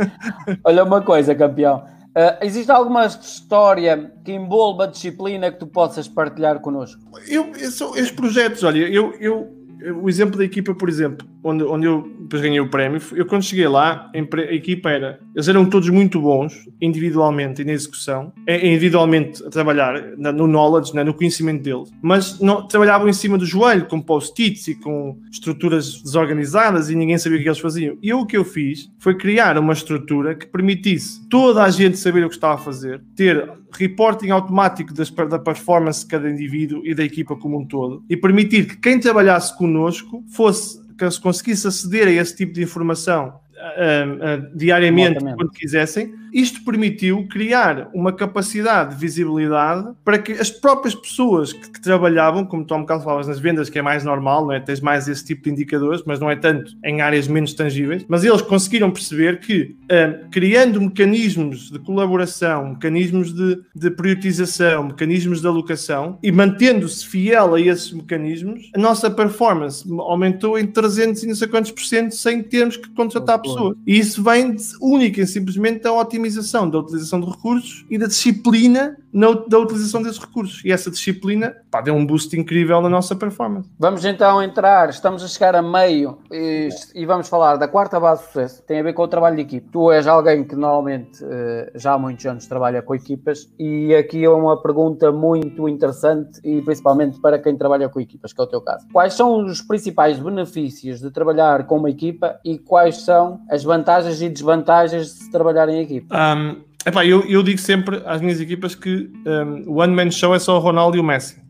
Olha 0.64 0.84
uma 0.84 1.02
coisa, 1.02 1.34
campeão. 1.34 1.84
Uh, 2.16 2.32
existe 2.40 2.70
alguma 2.70 3.04
história 3.04 4.10
que 4.24 4.32
envolva 4.32 4.84
a 4.84 4.86
disciplina 4.86 5.52
que 5.52 5.58
tu 5.58 5.66
possas 5.66 6.08
partilhar 6.08 6.60
connosco? 6.60 6.98
Eu, 7.28 7.52
eu 7.58 7.70
sou, 7.70 7.94
estes 7.94 8.12
projetos, 8.12 8.64
olha, 8.64 8.78
eu, 8.88 9.12
eu, 9.20 9.54
o 10.02 10.08
exemplo 10.08 10.38
da 10.38 10.44
equipa, 10.44 10.74
por 10.74 10.88
exemplo, 10.88 11.28
onde, 11.46 11.62
onde 11.64 11.86
eu 11.86 12.10
depois 12.20 12.42
ganhei 12.42 12.60
o 12.60 12.68
prémio, 12.68 13.00
eu 13.14 13.24
quando 13.24 13.44
cheguei 13.44 13.68
lá, 13.68 14.10
a 14.12 14.54
equipa 14.54 14.90
era, 14.90 15.20
eles 15.34 15.46
eram 15.46 15.64
todos 15.64 15.88
muito 15.88 16.20
bons, 16.20 16.52
individualmente 16.80 17.62
e 17.62 17.64
na 17.64 17.72
execução, 17.72 18.32
é, 18.46 18.66
individualmente 18.66 19.44
a 19.44 19.50
trabalhar 19.50 20.16
no 20.16 20.46
knowledge, 20.46 20.92
né, 20.94 21.04
no 21.04 21.14
conhecimento 21.14 21.62
deles, 21.62 21.92
mas 22.02 22.40
não, 22.40 22.66
trabalhavam 22.66 23.08
em 23.08 23.12
cima 23.12 23.38
do 23.38 23.46
joelho, 23.46 23.86
com 23.86 24.00
post-its 24.00 24.66
e 24.68 24.74
com 24.74 25.18
estruturas 25.30 26.02
desorganizadas 26.02 26.90
e 26.90 26.96
ninguém 26.96 27.16
sabia 27.18 27.38
o 27.38 27.42
que 27.42 27.48
eles 27.48 27.58
faziam. 27.58 27.96
E 28.02 28.08
eu, 28.08 28.20
o 28.20 28.26
que 28.26 28.36
eu 28.36 28.44
fiz 28.44 28.90
foi 28.98 29.16
criar 29.16 29.56
uma 29.58 29.72
estrutura 29.72 30.34
que 30.34 30.46
permitisse 30.46 31.26
toda 31.28 31.62
a 31.62 31.70
gente 31.70 31.96
saber 31.96 32.24
o 32.24 32.28
que 32.28 32.34
estava 32.34 32.54
a 32.54 32.58
fazer, 32.58 33.00
ter 33.14 33.48
reporting 33.72 34.30
automático 34.30 34.92
das, 34.92 35.10
da 35.10 35.38
performance 35.38 36.00
de 36.00 36.06
cada 36.06 36.28
indivíduo 36.28 36.82
e 36.84 36.94
da 36.94 37.04
equipa 37.04 37.36
como 37.36 37.60
um 37.60 37.66
todo, 37.66 38.02
e 38.08 38.16
permitir 38.16 38.66
que 38.66 38.76
quem 38.78 38.98
trabalhasse 38.98 39.56
connosco 39.56 40.24
fosse 40.32 40.85
que 40.96 41.10
se 41.10 41.20
conseguisse 41.20 41.66
aceder 41.66 42.08
a 42.08 42.10
esse 42.10 42.34
tipo 42.34 42.52
de 42.52 42.62
informação 42.62 43.40
uh, 43.56 44.52
uh, 44.52 44.56
diariamente, 44.56 45.18
quando 45.18 45.50
quisessem, 45.50 46.14
isto 46.32 46.64
permitiu 46.64 47.26
criar 47.28 47.88
uma 47.94 48.12
capacidade 48.12 48.94
de 48.94 49.00
visibilidade 49.00 49.88
para 50.04 50.18
que 50.18 50.32
as 50.32 50.50
próprias 50.50 50.94
pessoas 50.94 51.52
que, 51.52 51.70
que 51.70 51.80
trabalhavam, 51.80 52.44
como 52.44 52.64
tu 52.64 52.74
há 52.74 52.76
um 52.76 52.80
bocado 52.80 53.04
falavas 53.04 53.26
nas 53.26 53.38
vendas, 53.38 53.70
que 53.70 53.78
é 53.78 53.82
mais 53.82 54.04
normal, 54.04 54.46
não 54.46 54.52
é? 54.52 54.60
tens 54.60 54.80
mais 54.80 55.08
esse 55.08 55.24
tipo 55.24 55.44
de 55.44 55.50
indicadores, 55.50 56.02
mas 56.06 56.20
não 56.20 56.30
é 56.30 56.36
tanto 56.36 56.72
em 56.84 57.00
áreas 57.00 57.28
menos 57.28 57.54
tangíveis, 57.54 58.04
mas 58.08 58.24
eles 58.24 58.42
conseguiram 58.42 58.90
perceber 58.90 59.40
que, 59.40 59.76
uh, 59.84 60.28
criando 60.30 60.80
mecanismos 60.80 61.70
de 61.70 61.78
colaboração, 61.78 62.70
mecanismos 62.70 63.32
de, 63.32 63.58
de 63.74 63.90
priorização, 63.90 64.84
mecanismos 64.84 65.40
de 65.40 65.46
alocação 65.46 66.18
e 66.22 66.30
mantendo-se 66.32 67.06
fiel 67.06 67.54
a 67.54 67.60
esses 67.60 67.92
mecanismos, 67.92 68.70
a 68.74 68.78
nossa 68.78 69.10
performance 69.10 69.84
aumentou 70.00 70.58
em 70.58 70.66
300 70.66 71.22
e 71.22 71.26
não 71.28 71.34
sei 71.34 71.48
quantos 71.48 71.70
por 71.70 71.82
cento 71.82 72.14
sem 72.14 72.42
termos 72.42 72.76
que 72.76 72.88
contratar 72.90 73.40
pessoas. 73.40 73.76
E 73.86 73.98
isso 73.98 74.22
vem 74.22 74.54
de, 74.54 74.62
única 74.80 75.20
e 75.20 75.26
simplesmente 75.26 75.82
da 75.82 75.92
otimização 75.92 76.15
otimização 76.16 76.68
da 76.68 76.78
utilização 76.78 77.20
de 77.20 77.30
recursos 77.30 77.84
e 77.90 77.98
da 77.98 78.06
disciplina 78.06 78.96
na, 79.12 79.32
da 79.32 79.58
utilização 79.58 80.02
desses 80.02 80.18
recursos. 80.18 80.64
E 80.64 80.72
essa 80.72 80.90
disciplina 80.90 81.54
pá, 81.70 81.80
deu 81.80 81.94
um 81.94 82.06
boost 82.06 82.38
incrível 82.38 82.80
na 82.80 82.88
nossa 82.88 83.14
performance. 83.14 83.70
Vamos 83.78 84.04
então 84.04 84.42
entrar, 84.42 84.88
estamos 84.90 85.22
a 85.22 85.28
chegar 85.28 85.54
a 85.54 85.62
meio 85.62 86.18
e, 86.30 86.68
e 86.94 87.06
vamos 87.06 87.28
falar 87.28 87.56
da 87.56 87.68
quarta 87.68 88.00
base 88.00 88.22
de 88.22 88.26
sucesso. 88.28 88.62
Tem 88.64 88.80
a 88.80 88.82
ver 88.82 88.92
com 88.92 89.02
o 89.02 89.08
trabalho 89.08 89.36
de 89.36 89.42
equipe. 89.42 89.68
Tu 89.70 89.92
és 89.92 90.06
alguém 90.06 90.44
que 90.44 90.56
normalmente 90.56 91.24
eh, 91.24 91.72
já 91.74 91.94
há 91.94 91.98
muitos 91.98 92.24
anos 92.26 92.46
trabalha 92.46 92.82
com 92.82 92.94
equipas 92.94 93.48
e 93.58 93.94
aqui 93.94 94.24
é 94.24 94.30
uma 94.30 94.60
pergunta 94.60 95.12
muito 95.12 95.68
interessante 95.68 96.40
e 96.44 96.60
principalmente 96.62 97.20
para 97.20 97.38
quem 97.38 97.56
trabalha 97.56 97.88
com 97.88 98.00
equipas, 98.00 98.32
que 98.32 98.40
é 98.40 98.44
o 98.44 98.46
teu 98.46 98.60
caso. 98.60 98.86
Quais 98.92 99.14
são 99.14 99.44
os 99.44 99.60
principais 99.60 100.18
benefícios 100.18 101.00
de 101.00 101.10
trabalhar 101.10 101.66
com 101.66 101.78
uma 101.78 101.90
equipa 101.90 102.38
e 102.44 102.58
quais 102.58 103.02
são 103.02 103.40
as 103.48 103.64
vantagens 103.64 104.20
e 104.20 104.28
desvantagens 104.28 105.06
de 105.06 105.24
se 105.24 105.30
trabalhar 105.30 105.68
em 105.68 105.80
equipa? 105.80 106.05
Um, 106.10 106.62
epá, 106.84 107.04
eu, 107.04 107.22
eu 107.28 107.42
digo 107.42 107.58
sempre 107.58 108.02
às 108.04 108.20
minhas 108.20 108.40
equipas 108.40 108.74
que 108.74 109.10
um, 109.26 109.70
o 109.70 109.80
One 109.80 109.94
Man 109.94 110.10
Show 110.10 110.34
é 110.34 110.38
só 110.38 110.56
o 110.56 110.60
Ronaldo 110.60 110.96
e 110.96 111.00
o 111.00 111.04
Messi. 111.04 111.45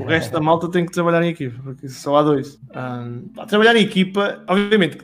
O 0.00 0.04
resto 0.04 0.32
da 0.32 0.40
malta 0.40 0.68
tem 0.68 0.84
que 0.84 0.92
trabalhar 0.92 1.22
em 1.22 1.28
equipa, 1.28 1.60
porque 1.62 1.88
só 1.88 2.16
há 2.16 2.22
dois. 2.22 2.58
Um, 2.74 3.28
trabalhar 3.46 3.76
em 3.76 3.82
equipa, 3.82 4.42
obviamente, 4.46 4.98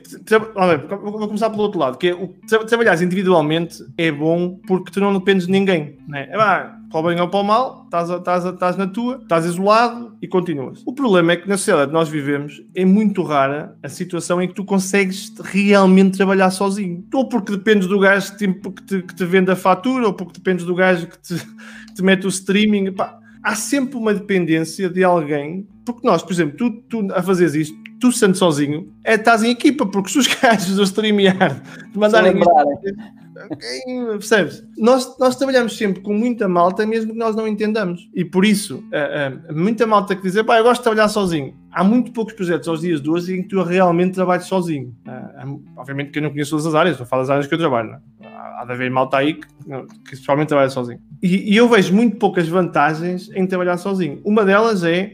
vou 1.01 1.27
começar 1.27 1.49
pelo 1.49 1.63
outro 1.63 1.79
lado, 1.79 1.97
que 1.97 2.09
é 2.09 2.13
o 2.13 2.27
trabalhar 2.65 3.01
individualmente 3.01 3.85
é 3.97 4.11
bom 4.11 4.59
porque 4.67 4.91
tu 4.91 4.99
não 4.99 5.17
dependes 5.17 5.45
de 5.45 5.51
ninguém. 5.51 5.97
Né? 6.07 6.27
É 6.29 6.37
bem, 6.37 6.77
para 6.89 6.99
o 6.99 7.03
bem 7.03 7.19
ou 7.19 7.27
para 7.27 7.39
o 7.39 7.43
mal, 7.43 7.85
estás, 7.85 8.77
na 8.77 8.87
tua, 8.87 9.19
estás 9.21 9.45
isolado 9.45 10.15
e 10.21 10.27
continuas. 10.27 10.81
O 10.85 10.93
problema 10.93 11.33
é 11.33 11.37
que 11.37 11.47
na 11.47 11.57
sociedade 11.57 11.87
que 11.87 11.93
nós 11.93 12.09
vivemos 12.09 12.61
é 12.75 12.85
muito 12.85 13.23
rara 13.23 13.77
a 13.83 13.89
situação 13.89 14.41
em 14.41 14.47
que 14.47 14.53
tu 14.53 14.63
consegues 14.63 15.33
realmente 15.43 16.17
trabalhar 16.17 16.49
sozinho. 16.51 17.05
Ou 17.13 17.27
porque 17.27 17.51
dependes 17.51 17.87
do 17.87 17.99
gajo 17.99 18.35
que 18.35 18.47
te, 18.85 19.01
que 19.01 19.15
te 19.15 19.25
vende 19.25 19.51
a 19.51 19.55
fatura, 19.55 20.07
ou 20.07 20.13
porque 20.13 20.33
dependes 20.33 20.65
do 20.65 20.75
gajo 20.75 21.07
que 21.07 21.17
te, 21.19 21.35
que 21.87 21.93
te 21.95 22.03
mete 22.03 22.25
o 22.25 22.29
streaming. 22.29 22.91
Pá, 22.93 23.19
há 23.47 23.55
sempre 23.55 23.95
uma 23.95 24.13
dependência 24.13 24.89
de 24.89 25.05
alguém, 25.05 25.65
porque 25.85 26.05
nós, 26.05 26.21
por 26.21 26.33
exemplo, 26.33 26.57
tu, 26.57 26.69
tu 26.89 27.13
a 27.13 27.23
fazeres 27.23 27.55
isto, 27.55 27.77
tu 27.97 28.11
sendo 28.11 28.35
sozinho, 28.35 28.93
é, 29.05 29.13
estás 29.13 29.41
em 29.41 29.51
equipa, 29.51 29.85
porque 29.85 30.09
se 30.09 30.19
os 30.19 30.27
gajos 30.35 30.75
do 30.75 30.83
StreamYard 30.83 31.61
te 31.93 31.97
mandarem 31.97 32.33
percebes? 34.17 34.67
Nós, 34.77 35.17
nós 35.17 35.37
trabalhamos 35.37 35.77
sempre 35.77 36.01
com 36.01 36.13
muita 36.13 36.47
malta, 36.49 36.85
mesmo 36.85 37.13
que 37.13 37.17
nós 37.17 37.37
não 37.37 37.47
entendamos. 37.47 38.09
E 38.13 38.25
por 38.25 38.43
isso, 38.43 38.83
uh, 38.91 39.49
uh, 39.49 39.57
muita 39.57 39.87
malta 39.87 40.13
que 40.13 40.23
diz, 40.23 40.41
pá, 40.41 40.57
eu 40.57 40.63
gosto 40.63 40.81
de 40.81 40.83
trabalhar 40.83 41.07
sozinho. 41.07 41.55
Há 41.71 41.83
muito 41.85 42.11
poucos 42.11 42.33
projetos 42.33 42.67
aos 42.67 42.81
dias 42.81 43.01
de 43.01 43.09
hoje 43.09 43.33
em 43.33 43.43
que 43.43 43.49
tu 43.49 43.63
realmente 43.63 44.15
trabalhas 44.15 44.45
sozinho. 44.45 44.93
Uh, 45.07 45.63
obviamente 45.77 46.11
que 46.11 46.19
eu 46.19 46.23
não 46.23 46.31
conheço 46.31 46.51
todas 46.51 46.65
as 46.65 46.75
áreas, 46.75 46.99
eu 46.99 47.05
falo 47.05 47.21
das 47.21 47.29
áreas 47.29 47.47
que 47.47 47.53
eu 47.53 47.59
trabalho. 47.59 47.91
Não? 47.91 48.27
É? 48.27 48.37
Há 48.59 48.65
de 48.65 48.71
haver 48.73 48.91
malta 48.91 49.17
aí 49.17 49.35
que, 49.35 49.47
que 49.47 50.13
especialmente 50.15 50.49
trabalha 50.49 50.69
sozinho. 50.69 50.99
E, 51.21 51.53
e, 51.53 51.57
eu 51.57 51.67
vejo 51.67 51.93
muito 51.93 52.17
poucas 52.17 52.47
vantagens 52.47 53.29
em 53.33 53.45
trabalhar 53.47 53.77
sozinho. 53.77 54.21
Uma 54.23 54.45
delas 54.45 54.83
é 54.83 55.13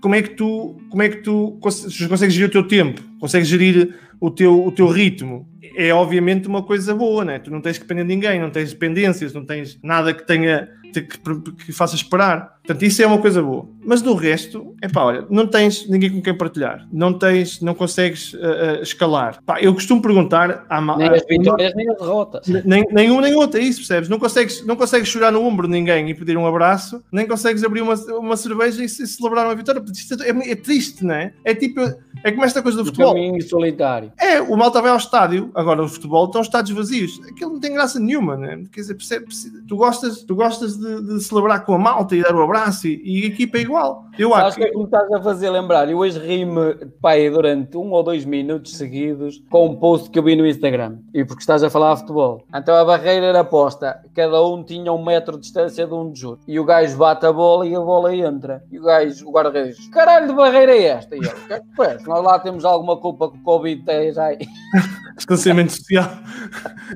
como 0.00 0.14
é 0.14 0.22
que 0.22 0.30
tu, 0.30 0.76
como 0.90 1.02
é 1.02 1.08
que 1.08 1.18
tu 1.18 1.58
consegues 1.60 2.34
gerir 2.34 2.48
o 2.48 2.52
teu 2.52 2.68
tempo, 2.68 3.02
consegues 3.18 3.48
gerir 3.48 3.94
o 4.20 4.30
teu, 4.30 4.64
o 4.64 4.70
teu 4.70 4.88
ritmo 4.88 5.48
é 5.76 5.92
obviamente 5.92 6.46
uma 6.46 6.62
coisa 6.62 6.94
boa, 6.94 7.24
né? 7.24 7.38
Tu 7.38 7.50
não 7.50 7.60
tens 7.60 7.78
que 7.78 7.84
depender 7.84 8.02
de 8.02 8.08
ninguém, 8.08 8.40
não 8.40 8.50
tens 8.50 8.72
dependências, 8.72 9.32
não 9.32 9.44
tens 9.44 9.78
nada 9.82 10.12
que 10.14 10.26
tenha 10.26 10.68
que, 11.02 11.18
que 11.66 11.72
faça 11.72 11.94
esperar. 11.94 12.54
Portanto, 12.64 12.82
isso 12.82 13.02
é 13.02 13.06
uma 13.06 13.18
coisa 13.18 13.42
boa. 13.42 13.68
Mas 13.84 14.00
do 14.00 14.14
resto, 14.14 14.74
é 14.80 14.88
pá, 14.88 15.02
olha, 15.02 15.26
não 15.28 15.46
tens 15.46 15.86
ninguém 15.86 16.10
com 16.10 16.22
quem 16.22 16.34
partilhar, 16.34 16.88
não 16.90 17.12
tens, 17.12 17.60
não 17.60 17.74
consegues 17.74 18.32
uh, 18.32 18.38
uh, 18.38 18.82
escalar. 18.82 19.38
Pá, 19.44 19.60
eu 19.60 19.74
costumo 19.74 20.00
perguntar 20.00 20.64
à 20.70 20.80
Nem 20.80 21.08
as 21.08 21.26
vitórias, 21.28 21.74
nem 21.74 21.90
as 21.90 21.98
derrotas. 21.98 22.46
Nem, 22.64 22.84
nenhuma 22.90 23.20
nem 23.20 23.34
outra, 23.34 23.60
é 23.60 23.64
isso, 23.64 23.80
percebes? 23.80 24.08
Não 24.08 24.18
consegues, 24.18 24.64
não 24.64 24.76
consegues 24.76 25.08
chorar 25.08 25.30
no 25.30 25.42
ombro 25.42 25.66
de 25.66 25.72
ninguém 25.74 26.08
e 26.08 26.14
pedir 26.14 26.38
um 26.38 26.46
abraço, 26.46 27.04
nem 27.12 27.26
consegues 27.26 27.62
abrir 27.62 27.82
uma, 27.82 27.94
uma 27.94 28.36
cerveja 28.36 28.80
e, 28.82 28.86
e 28.86 28.88
celebrar 28.88 29.44
uma 29.44 29.54
vitória. 29.54 29.82
Isto 29.92 30.22
é, 30.22 30.50
é, 30.50 30.54
triste, 30.54 31.04
não 31.04 31.14
é? 31.14 31.34
É 31.44 31.54
tipo, 31.54 31.80
é 32.22 32.32
como 32.32 32.44
esta 32.44 32.62
coisa 32.62 32.78
do 32.78 32.82
o 32.82 32.86
futebol. 32.86 33.12
Caminho 33.12 33.42
solitário. 33.42 34.10
É, 34.18 34.40
o 34.40 34.56
malta 34.56 34.80
vai 34.80 34.90
ao 34.90 34.96
estádio, 34.96 35.50
agora 35.54 35.82
o 35.82 35.88
futebol 35.88 36.24
estão 36.24 36.40
estádios 36.40 36.76
vazios. 36.76 37.20
Aquilo 37.28 37.52
não 37.52 37.60
tem 37.60 37.74
graça 37.74 38.00
nenhuma, 38.00 38.36
né? 38.36 38.62
Quer 38.72 38.80
dizer, 38.80 38.94
percebe, 38.94 39.26
tu 39.68 39.76
gostas, 39.76 40.22
tu 40.22 40.34
gostas 40.34 40.78
de, 40.78 40.83
de 41.02 41.20
celebrar 41.22 41.64
com 41.64 41.74
a 41.74 41.78
malta 41.78 42.14
e 42.14 42.22
dar 42.22 42.34
o 42.34 42.40
um 42.40 42.42
abraço 42.42 42.86
e, 42.86 43.00
e 43.04 43.24
a 43.24 43.26
equipa 43.28 43.58
é 43.58 43.60
igual. 43.62 44.04
Eu 44.18 44.32
acho 44.34 44.56
que 44.56 44.64
é 44.64 44.70
que 44.70 44.76
me 44.76 44.84
estás 44.84 45.10
a 45.12 45.20
fazer 45.20 45.50
lembrar. 45.50 45.90
Eu 45.90 45.98
hoje 45.98 46.18
ri-me, 46.18 46.74
pai, 47.00 47.28
durante 47.28 47.76
um 47.76 47.90
ou 47.90 48.02
dois 48.02 48.24
minutos 48.24 48.76
seguidos 48.76 49.42
com 49.50 49.66
um 49.66 49.76
post 49.76 50.08
que 50.08 50.18
eu 50.18 50.22
vi 50.22 50.36
no 50.36 50.46
Instagram. 50.46 50.98
E 51.12 51.24
porque 51.24 51.42
estás 51.42 51.62
a 51.62 51.70
falar 51.70 51.94
de 51.94 52.00
futebol. 52.00 52.44
Então 52.54 52.76
a 52.76 52.84
barreira 52.84 53.26
era 53.26 53.42
posta. 53.42 54.00
Cada 54.14 54.44
um 54.44 54.62
tinha 54.62 54.92
um 54.92 55.04
metro 55.04 55.36
de 55.36 55.42
distância 55.42 55.86
de 55.86 55.92
um 55.92 56.12
de 56.12 56.26
outro. 56.26 56.44
E 56.46 56.60
o 56.60 56.64
gajo 56.64 56.96
bate 56.96 57.26
a 57.26 57.32
bola 57.32 57.66
e 57.66 57.74
a 57.74 57.80
bola 57.80 58.14
entra. 58.14 58.62
E 58.70 58.78
o 58.78 58.82
gajo, 58.82 59.28
o 59.28 59.32
guarda-redes, 59.32 59.76
diz: 59.76 59.88
caralho 59.88 60.28
de 60.28 60.34
barreira 60.34 60.72
é 60.72 60.84
esta? 60.84 61.16
E 61.16 61.20
o 61.20 61.22
que 61.22 61.52
é 61.52 61.60
que? 61.60 62.08
Nós 62.08 62.24
lá 62.24 62.38
temos 62.38 62.64
alguma 62.64 62.96
culpa 62.96 63.30
que 63.30 63.38
o 63.38 63.42
Covid 63.42 63.80
esteja 63.80 64.24
aí. 64.24 64.38
Distanciamento 65.16 65.72
social. 65.72 66.10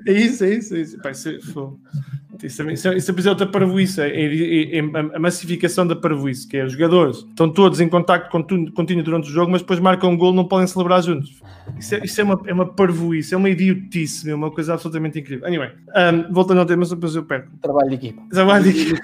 É 0.06 0.12
isso, 0.12 0.44
é 0.44 0.50
isso. 0.50 0.76
É 0.76 0.80
isso. 0.80 0.98
Pai, 1.00 1.12
é, 1.12 2.27
isso, 2.46 2.62
é, 2.62 2.72
isso, 2.72 2.88
é, 2.88 2.96
isso 2.96 3.10
é 3.10 3.30
outra 3.30 3.46
parvoíce, 3.46 4.00
é, 4.00 4.08
é, 4.08 4.78
é, 4.78 4.80
a 5.14 5.18
massificação 5.18 5.86
da 5.86 5.96
parvoíce, 5.96 6.46
que 6.46 6.56
é 6.56 6.64
os 6.64 6.72
jogadores 6.72 7.18
estão 7.18 7.48
todos 7.50 7.80
em 7.80 7.88
contacto 7.88 8.30
contínuo 8.30 9.02
durante 9.02 9.28
o 9.28 9.32
jogo, 9.32 9.50
mas 9.50 9.62
depois 9.62 9.80
marcam 9.80 10.10
um 10.10 10.16
gol 10.16 10.32
não 10.32 10.44
podem 10.44 10.66
celebrar 10.66 11.02
juntos. 11.02 11.40
Isso 11.78 11.94
é, 11.94 12.04
isso 12.04 12.20
é, 12.20 12.24
uma, 12.24 12.40
é 12.46 12.52
uma 12.52 12.66
parvoíce, 12.66 13.34
é 13.34 13.36
uma 13.36 13.50
idiotice, 13.50 14.30
é 14.30 14.34
uma 14.34 14.50
coisa 14.50 14.74
absolutamente 14.74 15.18
incrível. 15.18 15.46
Anyway, 15.46 15.70
um, 15.70 16.32
voltando 16.32 16.58
ao 16.58 16.66
tema, 16.66 16.84
depois 16.84 17.14
eu 17.14 17.24
perco. 17.24 17.50
Trabalho 17.60 17.90
de 17.90 17.94
equipa. 17.94 18.22
Trabalho 18.30 18.64
de 18.64 18.70
equipa. 18.70 19.00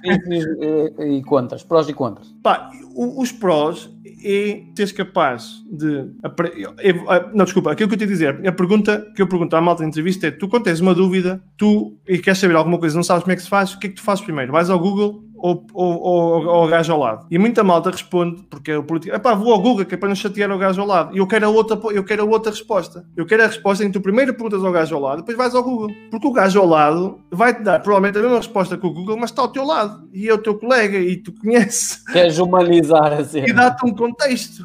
E, 1.01 1.19
e, 1.19 1.23
contras, 1.23 1.63
prós 1.63 1.89
e 1.89 1.93
contras. 1.93 2.35
Pá, 2.43 2.71
os 2.95 3.33
prós 3.33 3.94
é 4.05 4.65
seres 4.77 4.93
capaz 4.93 5.63
de. 5.71 6.11
Não, 7.33 7.45
desculpa, 7.45 7.73
aquilo 7.73 7.89
que 7.89 7.95
eu 7.95 7.99
te 7.99 8.07
dizer, 8.07 8.47
a 8.47 8.53
pergunta 8.53 9.11
que 9.15 9.23
eu 9.23 9.27
pergunto 9.27 9.57
à 9.57 9.61
malta 9.61 9.83
de 9.83 9.89
entrevista 9.89 10.27
é: 10.27 10.31
tu 10.31 10.49
quando 10.49 10.65
tens 10.65 10.81
uma 10.81 10.95
dúvida, 10.95 11.43
tu 11.57 11.99
e 12.07 12.19
queres 12.19 12.39
saber 12.39 12.55
alguma 12.55 12.79
coisa, 12.79 12.97
não 12.97 13.03
sabes 13.03 13.23
como 13.23 13.33
é 13.33 13.37
que 13.37 13.43
se 13.43 13.49
faz, 13.49 13.75
o 13.75 13.79
que 13.79 13.87
é 13.87 13.91
que 13.91 13.97
tu 13.97 14.03
fazes 14.03 14.23
primeiro? 14.25 14.53
Vais 14.53 14.69
ao 14.69 14.79
Google 14.79 15.25
ou, 15.45 15.67
ou, 15.75 16.01
ou, 16.01 16.47
ou 16.47 16.51
ao 16.63 16.69
gajo 16.69 16.91
ao 16.95 16.99
lado? 16.99 17.27
E 17.31 17.39
muita 17.39 17.63
malta 17.63 17.91
responde, 17.91 18.43
porque 18.49 18.75
o 18.75 18.83
político, 18.83 19.21
pá, 19.21 19.35
vou 19.35 19.53
ao 19.53 19.61
Google, 19.61 19.85
que 19.85 19.95
é 19.95 19.99
para 19.99 20.09
não 20.09 20.17
chatear 20.17 20.51
o 20.51 20.57
gajo 20.57 20.81
ao 20.81 20.87
lado. 20.87 21.15
E 21.15 21.19
eu 21.19 21.27
quero 21.27 21.45
a 21.45 21.49
outra, 21.51 21.79
eu 21.93 22.03
quero 22.03 22.23
a 22.23 22.25
outra 22.25 22.51
resposta. 22.51 23.05
Eu 23.15 23.27
quero 23.27 23.43
a 23.43 23.47
resposta 23.49 23.85
em 23.85 23.89
que 23.89 23.93
tu 23.93 24.01
primeiro 24.01 24.33
perguntas 24.33 24.65
ao 24.65 24.73
gajo 24.73 24.95
ao 24.95 25.03
lado, 25.03 25.19
depois 25.19 25.37
vais 25.37 25.55
ao 25.55 25.63
Google. 25.63 25.91
Porque 26.11 26.27
o 26.27 26.33
gajo 26.33 26.59
ao 26.61 26.67
lado 26.67 27.19
vai-te 27.31 27.63
dar 27.63 27.81
provavelmente 27.81 28.17
a 28.17 28.23
mesma 28.23 28.39
resposta 28.39 28.79
que 28.79 28.87
o 28.87 28.91
Google, 28.91 29.19
mas 29.19 29.29
está 29.29 29.43
ao 29.43 29.49
teu 29.49 29.67
lado. 29.67 30.09
E 30.15 30.31
é 30.31 30.33
o 30.33 30.39
teu 30.39 30.55
colega, 30.55 30.97
e 30.97 31.15
tu 31.19 31.31
conheces. 31.31 32.03
Queres 32.11 32.39
humanizar 32.39 33.13
assim. 33.13 33.45
E 33.45 33.53
dá-te 33.53 33.85
um 33.85 33.95
contexto. 33.95 34.65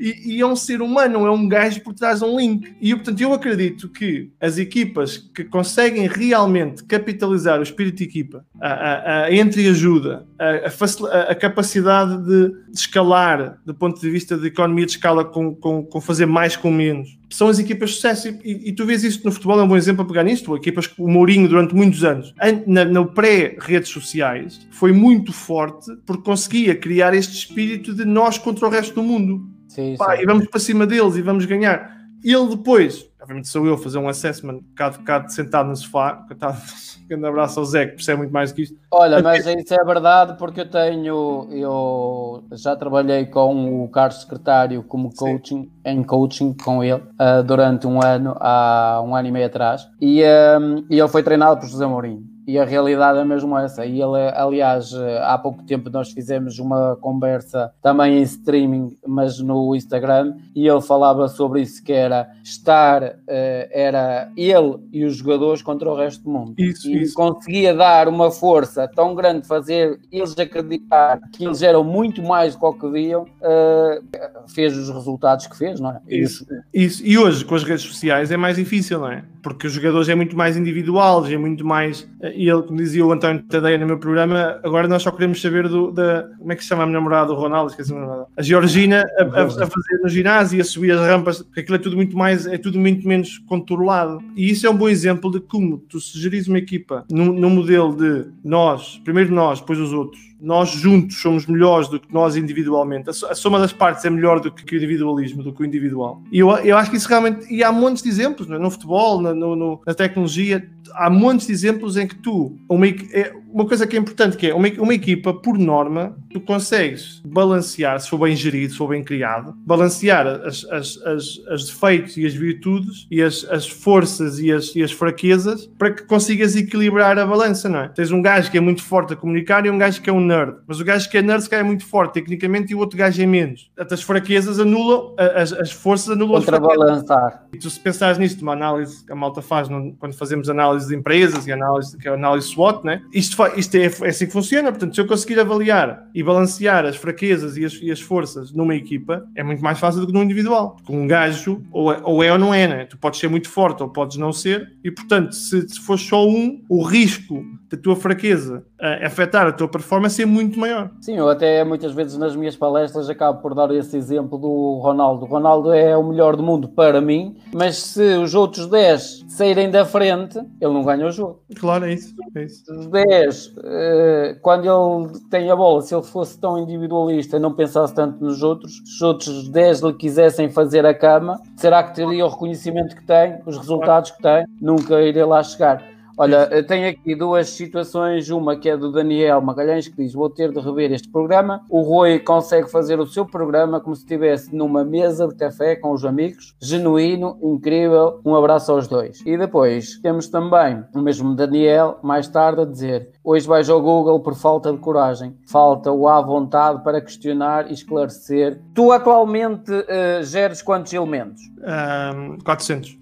e, 0.00 0.34
e, 0.34 0.40
é 0.40 0.46
um 0.46 0.56
ser 0.56 0.82
humano, 0.82 1.26
é 1.26 1.30
um 1.30 1.48
gajo 1.48 1.80
por 1.82 1.94
trás 1.94 2.18
de 2.18 2.24
um 2.24 2.36
link. 2.36 2.74
E, 2.80 2.92
portanto, 2.92 3.20
eu 3.20 3.32
acredito 3.32 3.88
que 3.88 4.32
as 4.40 4.58
equipas 4.58 5.16
que 5.16 5.44
conseguem 5.44 6.08
realmente 6.08 6.82
capitalizar 6.82 7.60
o 7.60 7.62
espírito 7.62 7.98
de 7.98 8.04
equipa, 8.04 8.44
a, 8.60 8.68
a, 8.68 9.24
a 9.26 9.43
entreajuda, 9.44 10.26
a, 10.38 11.30
a, 11.30 11.34
capacidade 11.34 12.18
de, 12.24 12.48
de, 12.70 12.78
escalar 12.78 13.58
do 13.64 13.74
ponto 13.74 14.00
de 14.00 14.10
vista 14.10 14.36
de 14.36 14.48
economia 14.48 14.86
de 14.86 14.92
escala 14.92 15.24
com, 15.24 15.54
com, 15.54 15.84
com 15.84 16.00
fazer 16.00 16.26
mais 16.26 16.56
com 16.56 16.70
menos, 16.70 17.18
são 17.30 17.48
as 17.48 17.58
equipas 17.58 17.90
de 17.90 17.96
sucesso. 17.96 18.28
E, 18.44 18.68
e, 18.68 18.72
tu 18.72 18.84
vês 18.86 19.02
isso 19.02 19.20
no 19.24 19.32
futebol, 19.32 19.58
é 19.58 19.62
um 19.62 19.68
bom 19.68 19.76
exemplo 19.76 20.04
a 20.04 20.06
pegar 20.06 20.22
nisto. 20.22 20.54
Equipas 20.56 20.86
que 20.86 21.00
o 21.00 21.08
Mourinho, 21.08 21.48
durante 21.48 21.74
muitos 21.74 22.04
anos, 22.04 22.34
na, 22.66 23.04
pré-redes 23.04 23.90
sociais, 23.90 24.66
foi 24.70 24.92
muito 24.92 25.32
forte 25.32 25.90
porque 26.06 26.22
conseguia 26.22 26.74
criar 26.74 27.14
este 27.14 27.34
espírito 27.34 27.94
de 27.94 28.04
nós 28.04 28.38
contra 28.38 28.66
o 28.66 28.70
resto 28.70 28.94
do 28.94 29.02
mundo. 29.02 29.46
Sim, 29.68 29.96
Pá, 29.98 30.16
sim. 30.16 30.22
E 30.22 30.26
vamos 30.26 30.46
para 30.46 30.60
cima 30.60 30.86
deles 30.86 31.16
e 31.16 31.22
vamos 31.22 31.44
ganhar. 31.44 31.92
Ele 32.22 32.48
depois, 32.48 33.06
obviamente 33.24 33.48
sou 33.48 33.66
eu 33.66 33.78
fazer 33.78 33.98
um 33.98 34.08
assessment, 34.08 34.60
bocado, 34.60 34.98
bocado 34.98 35.32
sentado 35.32 35.68
no 35.70 35.76
sofá, 35.76 36.26
um 36.30 37.08
grande 37.08 37.26
abraço 37.26 37.58
ao 37.58 37.64
Zé, 37.64 37.86
que 37.86 37.94
percebe 37.94 38.18
muito 38.18 38.32
mais 38.32 38.52
do 38.52 38.56
que 38.56 38.62
isto. 38.62 38.76
Olha, 38.90 39.22
mas 39.22 39.46
isso 39.46 39.74
é 39.74 39.82
verdade 39.84 40.36
porque 40.38 40.60
eu 40.60 40.70
tenho, 40.70 41.48
eu 41.50 42.44
já 42.52 42.76
trabalhei 42.76 43.24
com 43.26 43.82
o 43.82 43.88
Carlos 43.88 44.20
Secretário 44.20 44.82
como 44.82 45.14
coaching, 45.14 45.62
Sim. 45.62 45.70
em 45.86 46.02
coaching 46.02 46.52
com 46.52 46.84
ele, 46.84 47.02
uh, 47.18 47.42
durante 47.42 47.86
um 47.86 48.04
ano, 48.04 48.36
há 48.38 49.02
um 49.04 49.16
ano 49.16 49.28
e 49.28 49.32
meio 49.32 49.46
atrás, 49.46 49.88
e, 50.00 50.22
um, 50.22 50.84
e 50.90 50.98
ele 50.98 51.08
foi 51.08 51.22
treinado 51.22 51.60
por 51.60 51.68
José 51.68 51.86
Mourinho 51.86 52.33
e 52.46 52.58
a 52.58 52.64
realidade 52.64 53.18
é 53.18 53.24
mesmo 53.24 53.56
essa. 53.58 53.84
E 53.84 54.00
ele, 54.00 54.30
aliás, 54.34 54.92
há 55.22 55.38
pouco 55.38 55.62
tempo 55.64 55.90
nós 55.90 56.10
fizemos 56.10 56.58
uma 56.58 56.96
conversa 56.96 57.72
também 57.82 58.18
em 58.18 58.22
streaming, 58.22 58.96
mas 59.06 59.38
no 59.38 59.74
Instagram, 59.74 60.36
e 60.54 60.66
ele 60.66 60.80
falava 60.80 61.28
sobre 61.28 61.62
isso 61.62 61.82
que 61.82 61.92
era 61.92 62.28
estar, 62.42 63.02
eh, 63.26 63.68
era 63.72 64.30
ele 64.36 64.76
e 64.92 65.04
os 65.04 65.16
jogadores 65.16 65.62
contra 65.62 65.90
o 65.90 65.96
resto 65.96 66.24
do 66.24 66.30
mundo. 66.30 66.54
Isso, 66.58 66.88
e 66.88 67.02
isso. 67.02 67.14
conseguia 67.14 67.74
dar 67.74 68.08
uma 68.08 68.30
força 68.30 68.88
tão 68.88 69.14
grande, 69.14 69.46
fazer 69.46 69.98
eles 70.10 70.38
acreditar 70.38 71.20
que 71.32 71.44
eles 71.44 71.62
eram 71.62 71.84
muito 71.84 72.22
mais 72.22 72.56
do 72.56 72.72
que 72.72 72.90
viam, 72.90 73.26
eh, 73.42 74.00
fez 74.48 74.76
os 74.76 74.90
resultados 74.90 75.46
que 75.46 75.56
fez, 75.56 75.80
não 75.80 75.90
é? 75.90 76.00
Isso, 76.08 76.46
isso. 76.72 77.02
E 77.04 77.18
hoje, 77.18 77.44
com 77.44 77.54
as 77.54 77.62
redes 77.62 77.84
sociais, 77.84 78.30
é 78.30 78.36
mais 78.36 78.56
difícil, 78.56 79.00
não 79.00 79.10
é? 79.10 79.24
Porque 79.42 79.66
os 79.66 79.72
jogadores 79.72 80.08
é 80.08 80.14
muito 80.14 80.36
mais 80.36 80.56
individual, 80.56 81.26
é 81.26 81.36
muito 81.36 81.64
mais 81.64 82.08
e 82.36 82.48
ele, 82.48 82.62
como 82.62 82.78
dizia 82.78 83.04
o 83.04 83.12
António 83.12 83.42
Tadeia 83.42 83.78
no 83.78 83.86
meu 83.86 83.98
programa, 83.98 84.60
agora 84.62 84.88
nós 84.88 85.02
só 85.02 85.10
queremos 85.10 85.40
saber 85.40 85.68
do, 85.68 85.90
da. 85.90 86.28
Como 86.38 86.52
é 86.52 86.56
que 86.56 86.62
se 86.62 86.68
chama 86.68 86.82
a 86.82 86.86
minha 86.86 86.98
namorada, 86.98 87.32
o 87.32 87.36
Ronaldo? 87.36 87.70
Esqueci 87.70 87.92
a 87.94 88.42
Georgina 88.42 89.04
a, 89.18 89.22
a, 89.22 89.44
a, 89.44 89.66
fazer 89.66 90.00
no 90.02 90.08
ginásio, 90.08 90.60
a 90.60 90.64
subir 90.64 90.92
as 90.92 91.00
rampas, 91.00 91.42
porque 91.42 91.60
aquilo 91.60 91.76
é 91.76 91.80
tudo 91.80 91.96
muito 91.96 92.16
mais, 92.16 92.46
é 92.46 92.58
tudo 92.58 92.78
muito 92.78 93.06
menos 93.06 93.38
controlado. 93.46 94.18
E 94.36 94.50
isso 94.50 94.66
é 94.66 94.70
um 94.70 94.76
bom 94.76 94.88
exemplo 94.88 95.30
de 95.30 95.40
como 95.40 95.78
tu 95.78 96.00
sugeris 96.00 96.48
uma 96.48 96.58
equipa 96.58 97.04
num, 97.10 97.32
num 97.32 97.50
modelo 97.50 97.96
de 97.96 98.26
nós, 98.44 99.00
primeiro 99.04 99.34
nós, 99.34 99.60
depois 99.60 99.78
os 99.78 99.92
outros 99.92 100.33
nós 100.44 100.70
juntos 100.70 101.20
somos 101.20 101.46
melhores 101.46 101.88
do 101.88 101.98
que 101.98 102.12
nós 102.12 102.36
individualmente. 102.36 103.08
A 103.08 103.34
soma 103.34 103.58
das 103.58 103.72
partes 103.72 104.04
é 104.04 104.10
melhor 104.10 104.40
do 104.40 104.52
que 104.52 104.74
o 104.74 104.76
individualismo, 104.76 105.42
do 105.42 105.52
que 105.52 105.62
o 105.62 105.64
individual. 105.64 106.22
E 106.30 106.38
eu, 106.38 106.50
eu 106.58 106.76
acho 106.76 106.90
que 106.90 106.98
isso 106.98 107.08
realmente. 107.08 107.52
E 107.52 107.64
há 107.64 107.72
montes 107.72 108.02
de 108.02 108.10
exemplos, 108.10 108.50
é? 108.50 108.58
no 108.58 108.70
futebol, 108.70 109.22
no, 109.22 109.56
no, 109.56 109.80
na 109.86 109.94
tecnologia, 109.94 110.68
há 110.92 111.08
montes 111.08 111.46
de 111.46 111.52
exemplos 111.54 111.96
em 111.96 112.06
que 112.06 112.16
tu. 112.16 112.56
Uma, 112.68 112.86
é, 112.86 113.32
uma 113.54 113.64
coisa 113.68 113.86
que 113.86 113.96
é 113.96 114.00
importante 114.00 114.36
que 114.36 114.48
é 114.48 114.54
uma, 114.54 114.66
uma 114.78 114.92
equipa, 114.92 115.32
por 115.32 115.56
norma, 115.56 116.16
tu 116.28 116.40
consegues 116.40 117.22
balancear, 117.24 118.00
se 118.00 118.10
for 118.10 118.18
bem 118.18 118.34
gerido, 118.34 118.72
se 118.72 118.78
for 118.78 118.88
bem 118.88 119.04
criado, 119.04 119.54
balancear 119.64 120.26
as, 120.26 120.64
as, 120.64 121.00
as, 121.02 121.40
as 121.48 121.64
defeitos 121.66 122.16
e 122.16 122.26
as 122.26 122.34
virtudes 122.34 123.06
e 123.08 123.22
as, 123.22 123.44
as 123.48 123.68
forças 123.68 124.40
e 124.40 124.50
as, 124.50 124.74
e 124.74 124.82
as 124.82 124.90
fraquezas 124.90 125.70
para 125.78 125.92
que 125.92 126.02
consigas 126.02 126.56
equilibrar 126.56 127.16
a 127.16 127.24
balança, 127.24 127.68
não 127.68 127.78
é? 127.78 127.88
Tens 127.88 128.10
um 128.10 128.20
gajo 128.20 128.50
que 128.50 128.58
é 128.58 128.60
muito 128.60 128.82
forte 128.82 129.12
a 129.12 129.16
comunicar 129.16 129.64
e 129.64 129.70
um 129.70 129.78
gajo 129.78 130.02
que 130.02 130.10
é 130.10 130.12
um 130.12 130.20
nerd, 130.20 130.56
mas 130.66 130.80
o 130.80 130.84
gajo 130.84 131.08
que 131.08 131.16
é 131.16 131.22
nerd 131.22 131.44
se 131.44 131.48
calhar 131.48 131.64
é 131.64 131.68
muito 131.68 131.86
forte 131.86 132.14
tecnicamente 132.14 132.72
e 132.72 132.74
o 132.74 132.80
outro 132.80 132.98
gajo 132.98 133.22
é 133.22 133.26
menos. 133.26 133.70
As 133.78 134.02
fraquezas 134.02 134.58
anulam, 134.58 135.14
as, 135.16 135.52
as 135.52 135.70
forças 135.70 136.10
anulam 136.10 136.38
as 136.38 136.44
fraquezas. 136.44 137.04
E 137.52 137.58
tu 137.58 137.70
se 137.70 137.78
pensares 137.78 138.18
nisto, 138.18 138.42
uma 138.42 138.52
análise 138.52 139.06
que 139.06 139.12
a 139.12 139.16
malta 139.16 139.40
faz 139.40 139.68
quando 140.00 140.14
fazemos 140.14 140.50
análise 140.50 140.88
de 140.88 140.96
empresas 140.96 141.46
e 141.46 141.52
análise, 141.52 141.96
que 141.96 142.08
é 142.08 142.12
análise 142.12 142.48
SWOT, 142.48 142.84
né? 142.84 143.00
isto 143.12 143.43
isto 143.56 143.74
é, 143.76 143.84
é 143.84 144.08
assim 144.08 144.26
que 144.26 144.32
funciona. 144.32 144.70
Portanto, 144.70 144.94
se 144.94 145.00
eu 145.00 145.06
conseguir 145.06 145.38
avaliar 145.38 146.08
e 146.14 146.22
balancear 146.22 146.84
as 146.84 146.96
fraquezas 146.96 147.56
e 147.56 147.64
as, 147.64 147.74
e 147.74 147.90
as 147.90 148.00
forças 148.00 148.52
numa 148.52 148.74
equipa, 148.74 149.26
é 149.34 149.42
muito 149.42 149.62
mais 149.62 149.78
fácil 149.78 150.00
do 150.00 150.06
que 150.06 150.12
num 150.12 150.22
individual. 150.22 150.76
Porque 150.76 150.92
um 150.92 151.06
gajo, 151.06 151.62
ou 151.70 151.92
é, 151.92 152.00
ou 152.02 152.22
é 152.22 152.32
ou 152.32 152.38
não 152.38 152.54
é, 152.54 152.66
né? 152.66 152.84
Tu 152.86 152.96
podes 152.98 153.20
ser 153.20 153.28
muito 153.28 153.48
forte 153.48 153.82
ou 153.82 153.88
podes 153.88 154.16
não 154.16 154.32
ser, 154.32 154.72
e 154.82 154.90
portanto, 154.90 155.34
se, 155.34 155.68
se 155.68 155.80
for 155.80 155.98
só 155.98 156.26
um, 156.26 156.62
o 156.68 156.82
risco 156.82 157.44
da 157.74 157.82
tua 157.82 157.96
fraqueza 157.96 158.64
uh, 158.80 159.06
afetar 159.06 159.46
a 159.46 159.52
tua 159.52 159.68
performance 159.68 160.20
é 160.20 160.26
muito 160.26 160.58
maior. 160.58 160.90
Sim, 161.00 161.16
eu 161.16 161.28
até 161.28 161.64
muitas 161.64 161.92
vezes 161.92 162.16
nas 162.16 162.36
minhas 162.36 162.56
palestras 162.56 163.08
acabo 163.10 163.40
por 163.40 163.54
dar 163.54 163.70
esse 163.72 163.96
exemplo 163.96 164.38
do 164.38 164.78
Ronaldo. 164.82 165.24
O 165.24 165.28
Ronaldo 165.28 165.72
é 165.72 165.96
o 165.96 166.02
melhor 166.02 166.36
do 166.36 166.42
mundo 166.42 166.68
para 166.68 167.00
mim, 167.00 167.36
mas 167.52 167.76
se 167.76 168.16
os 168.16 168.34
outros 168.34 168.66
10 168.66 169.24
saírem 169.28 169.70
da 169.70 169.84
frente, 169.84 170.38
ele 170.60 170.72
não 170.72 170.84
ganha 170.84 171.06
o 171.06 171.10
jogo. 171.10 171.42
Claro, 171.56 171.86
é 171.86 171.94
isso. 171.94 172.14
É 172.34 172.44
isso. 172.44 172.64
Os 172.72 172.86
10, 172.86 173.46
uh, 173.46 173.52
eh, 173.64 174.38
quando 174.42 174.64
ele 174.64 175.18
tem 175.30 175.50
a 175.50 175.56
bola, 175.56 175.82
se 175.82 175.94
ele 175.94 176.02
fosse 176.02 176.38
tão 176.38 176.58
individualista 176.58 177.36
e 177.36 177.40
não 177.40 177.52
pensasse 177.52 177.94
tanto 177.94 178.22
nos 178.22 178.42
outros, 178.42 178.76
se 178.84 178.94
os 178.94 179.02
outros 179.02 179.48
10 179.48 179.80
lhe 179.80 179.92
quisessem 179.94 180.50
fazer 180.50 180.86
a 180.86 180.94
cama, 180.94 181.40
será 181.56 181.82
que 181.82 181.94
teria 181.94 182.24
o 182.24 182.28
reconhecimento 182.28 182.94
que 182.94 183.04
tem, 183.04 183.38
os 183.46 183.56
resultados 183.56 184.10
que 184.12 184.22
tem? 184.22 184.44
Nunca 184.60 185.00
iria 185.00 185.26
lá 185.26 185.42
chegar. 185.42 185.93
Olha, 186.16 186.62
tenho 186.62 186.88
aqui 186.88 187.14
duas 187.14 187.50
situações. 187.50 188.30
Uma 188.30 188.56
que 188.56 188.68
é 188.68 188.76
do 188.76 188.92
Daniel 188.92 189.40
Magalhães, 189.40 189.88
que 189.88 189.96
diz: 189.96 190.12
Vou 190.12 190.30
ter 190.30 190.52
de 190.52 190.60
rever 190.60 190.92
este 190.92 191.08
programa. 191.08 191.62
O 191.68 191.80
Rui 191.80 192.20
consegue 192.20 192.70
fazer 192.70 193.00
o 193.00 193.06
seu 193.06 193.26
programa 193.26 193.80
como 193.80 193.96
se 193.96 194.02
estivesse 194.02 194.54
numa 194.54 194.84
mesa 194.84 195.26
de 195.26 195.34
café 195.34 195.74
com 195.74 195.92
os 195.92 196.04
amigos. 196.04 196.54
Genuíno, 196.60 197.36
incrível. 197.42 198.20
Um 198.24 198.36
abraço 198.36 198.70
aos 198.70 198.86
dois. 198.86 199.20
E 199.26 199.36
depois 199.36 199.98
temos 200.02 200.28
também 200.28 200.84
o 200.94 201.00
mesmo 201.00 201.34
Daniel, 201.34 201.98
mais 202.02 202.28
tarde, 202.28 202.62
a 202.62 202.64
dizer: 202.64 203.10
Hoje 203.24 203.46
vais 203.46 203.68
ao 203.68 203.82
Google 203.82 204.20
por 204.20 204.34
falta 204.34 204.72
de 204.72 204.78
coragem. 204.78 205.36
Falta 205.48 205.90
o 205.90 206.08
à 206.08 206.20
vontade 206.20 206.82
para 206.84 207.00
questionar 207.00 207.70
e 207.70 207.74
esclarecer. 207.74 208.60
Tu 208.72 208.92
atualmente 208.92 209.72
uh, 209.72 210.22
geres 210.22 210.62
quantos 210.62 210.92
elementos? 210.92 211.42
Um, 211.58 212.38
400. 212.44 212.96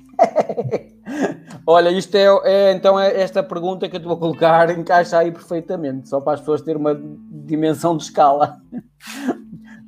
Olha, 1.67 1.91
isto 1.91 2.15
é, 2.17 2.27
é, 2.45 2.73
então 2.73 2.99
é 2.99 3.21
esta 3.21 3.43
pergunta 3.43 3.89
que 3.89 3.97
eu 3.97 4.01
te 4.01 4.07
vou 4.07 4.17
colocar 4.17 4.71
encaixa 4.71 5.19
aí 5.19 5.31
perfeitamente, 5.31 6.09
só 6.09 6.21
para 6.21 6.35
as 6.35 6.41
pessoas 6.41 6.63
terem 6.63 6.81
uma 6.81 6.99
dimensão 7.45 7.97
de 7.97 8.05
escala. 8.05 8.59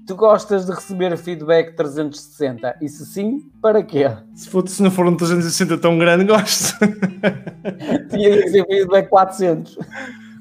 Tu 0.06 0.14
gostas 0.14 0.66
de 0.66 0.72
receber 0.72 1.16
feedback 1.16 1.74
360? 1.76 2.76
E 2.82 2.88
se 2.90 3.06
sim, 3.06 3.38
para 3.62 3.82
quê? 3.82 4.04
Se, 4.34 4.50
for, 4.50 4.68
se 4.68 4.82
não 4.82 4.90
for 4.90 5.06
um 5.06 5.16
360 5.16 5.78
tão 5.78 5.96
grande, 5.96 6.24
gosto. 6.24 6.76
Tinha 8.10 8.42
que 8.42 8.50
ser 8.50 8.66
feedback 8.66 9.08
400. 9.08 9.78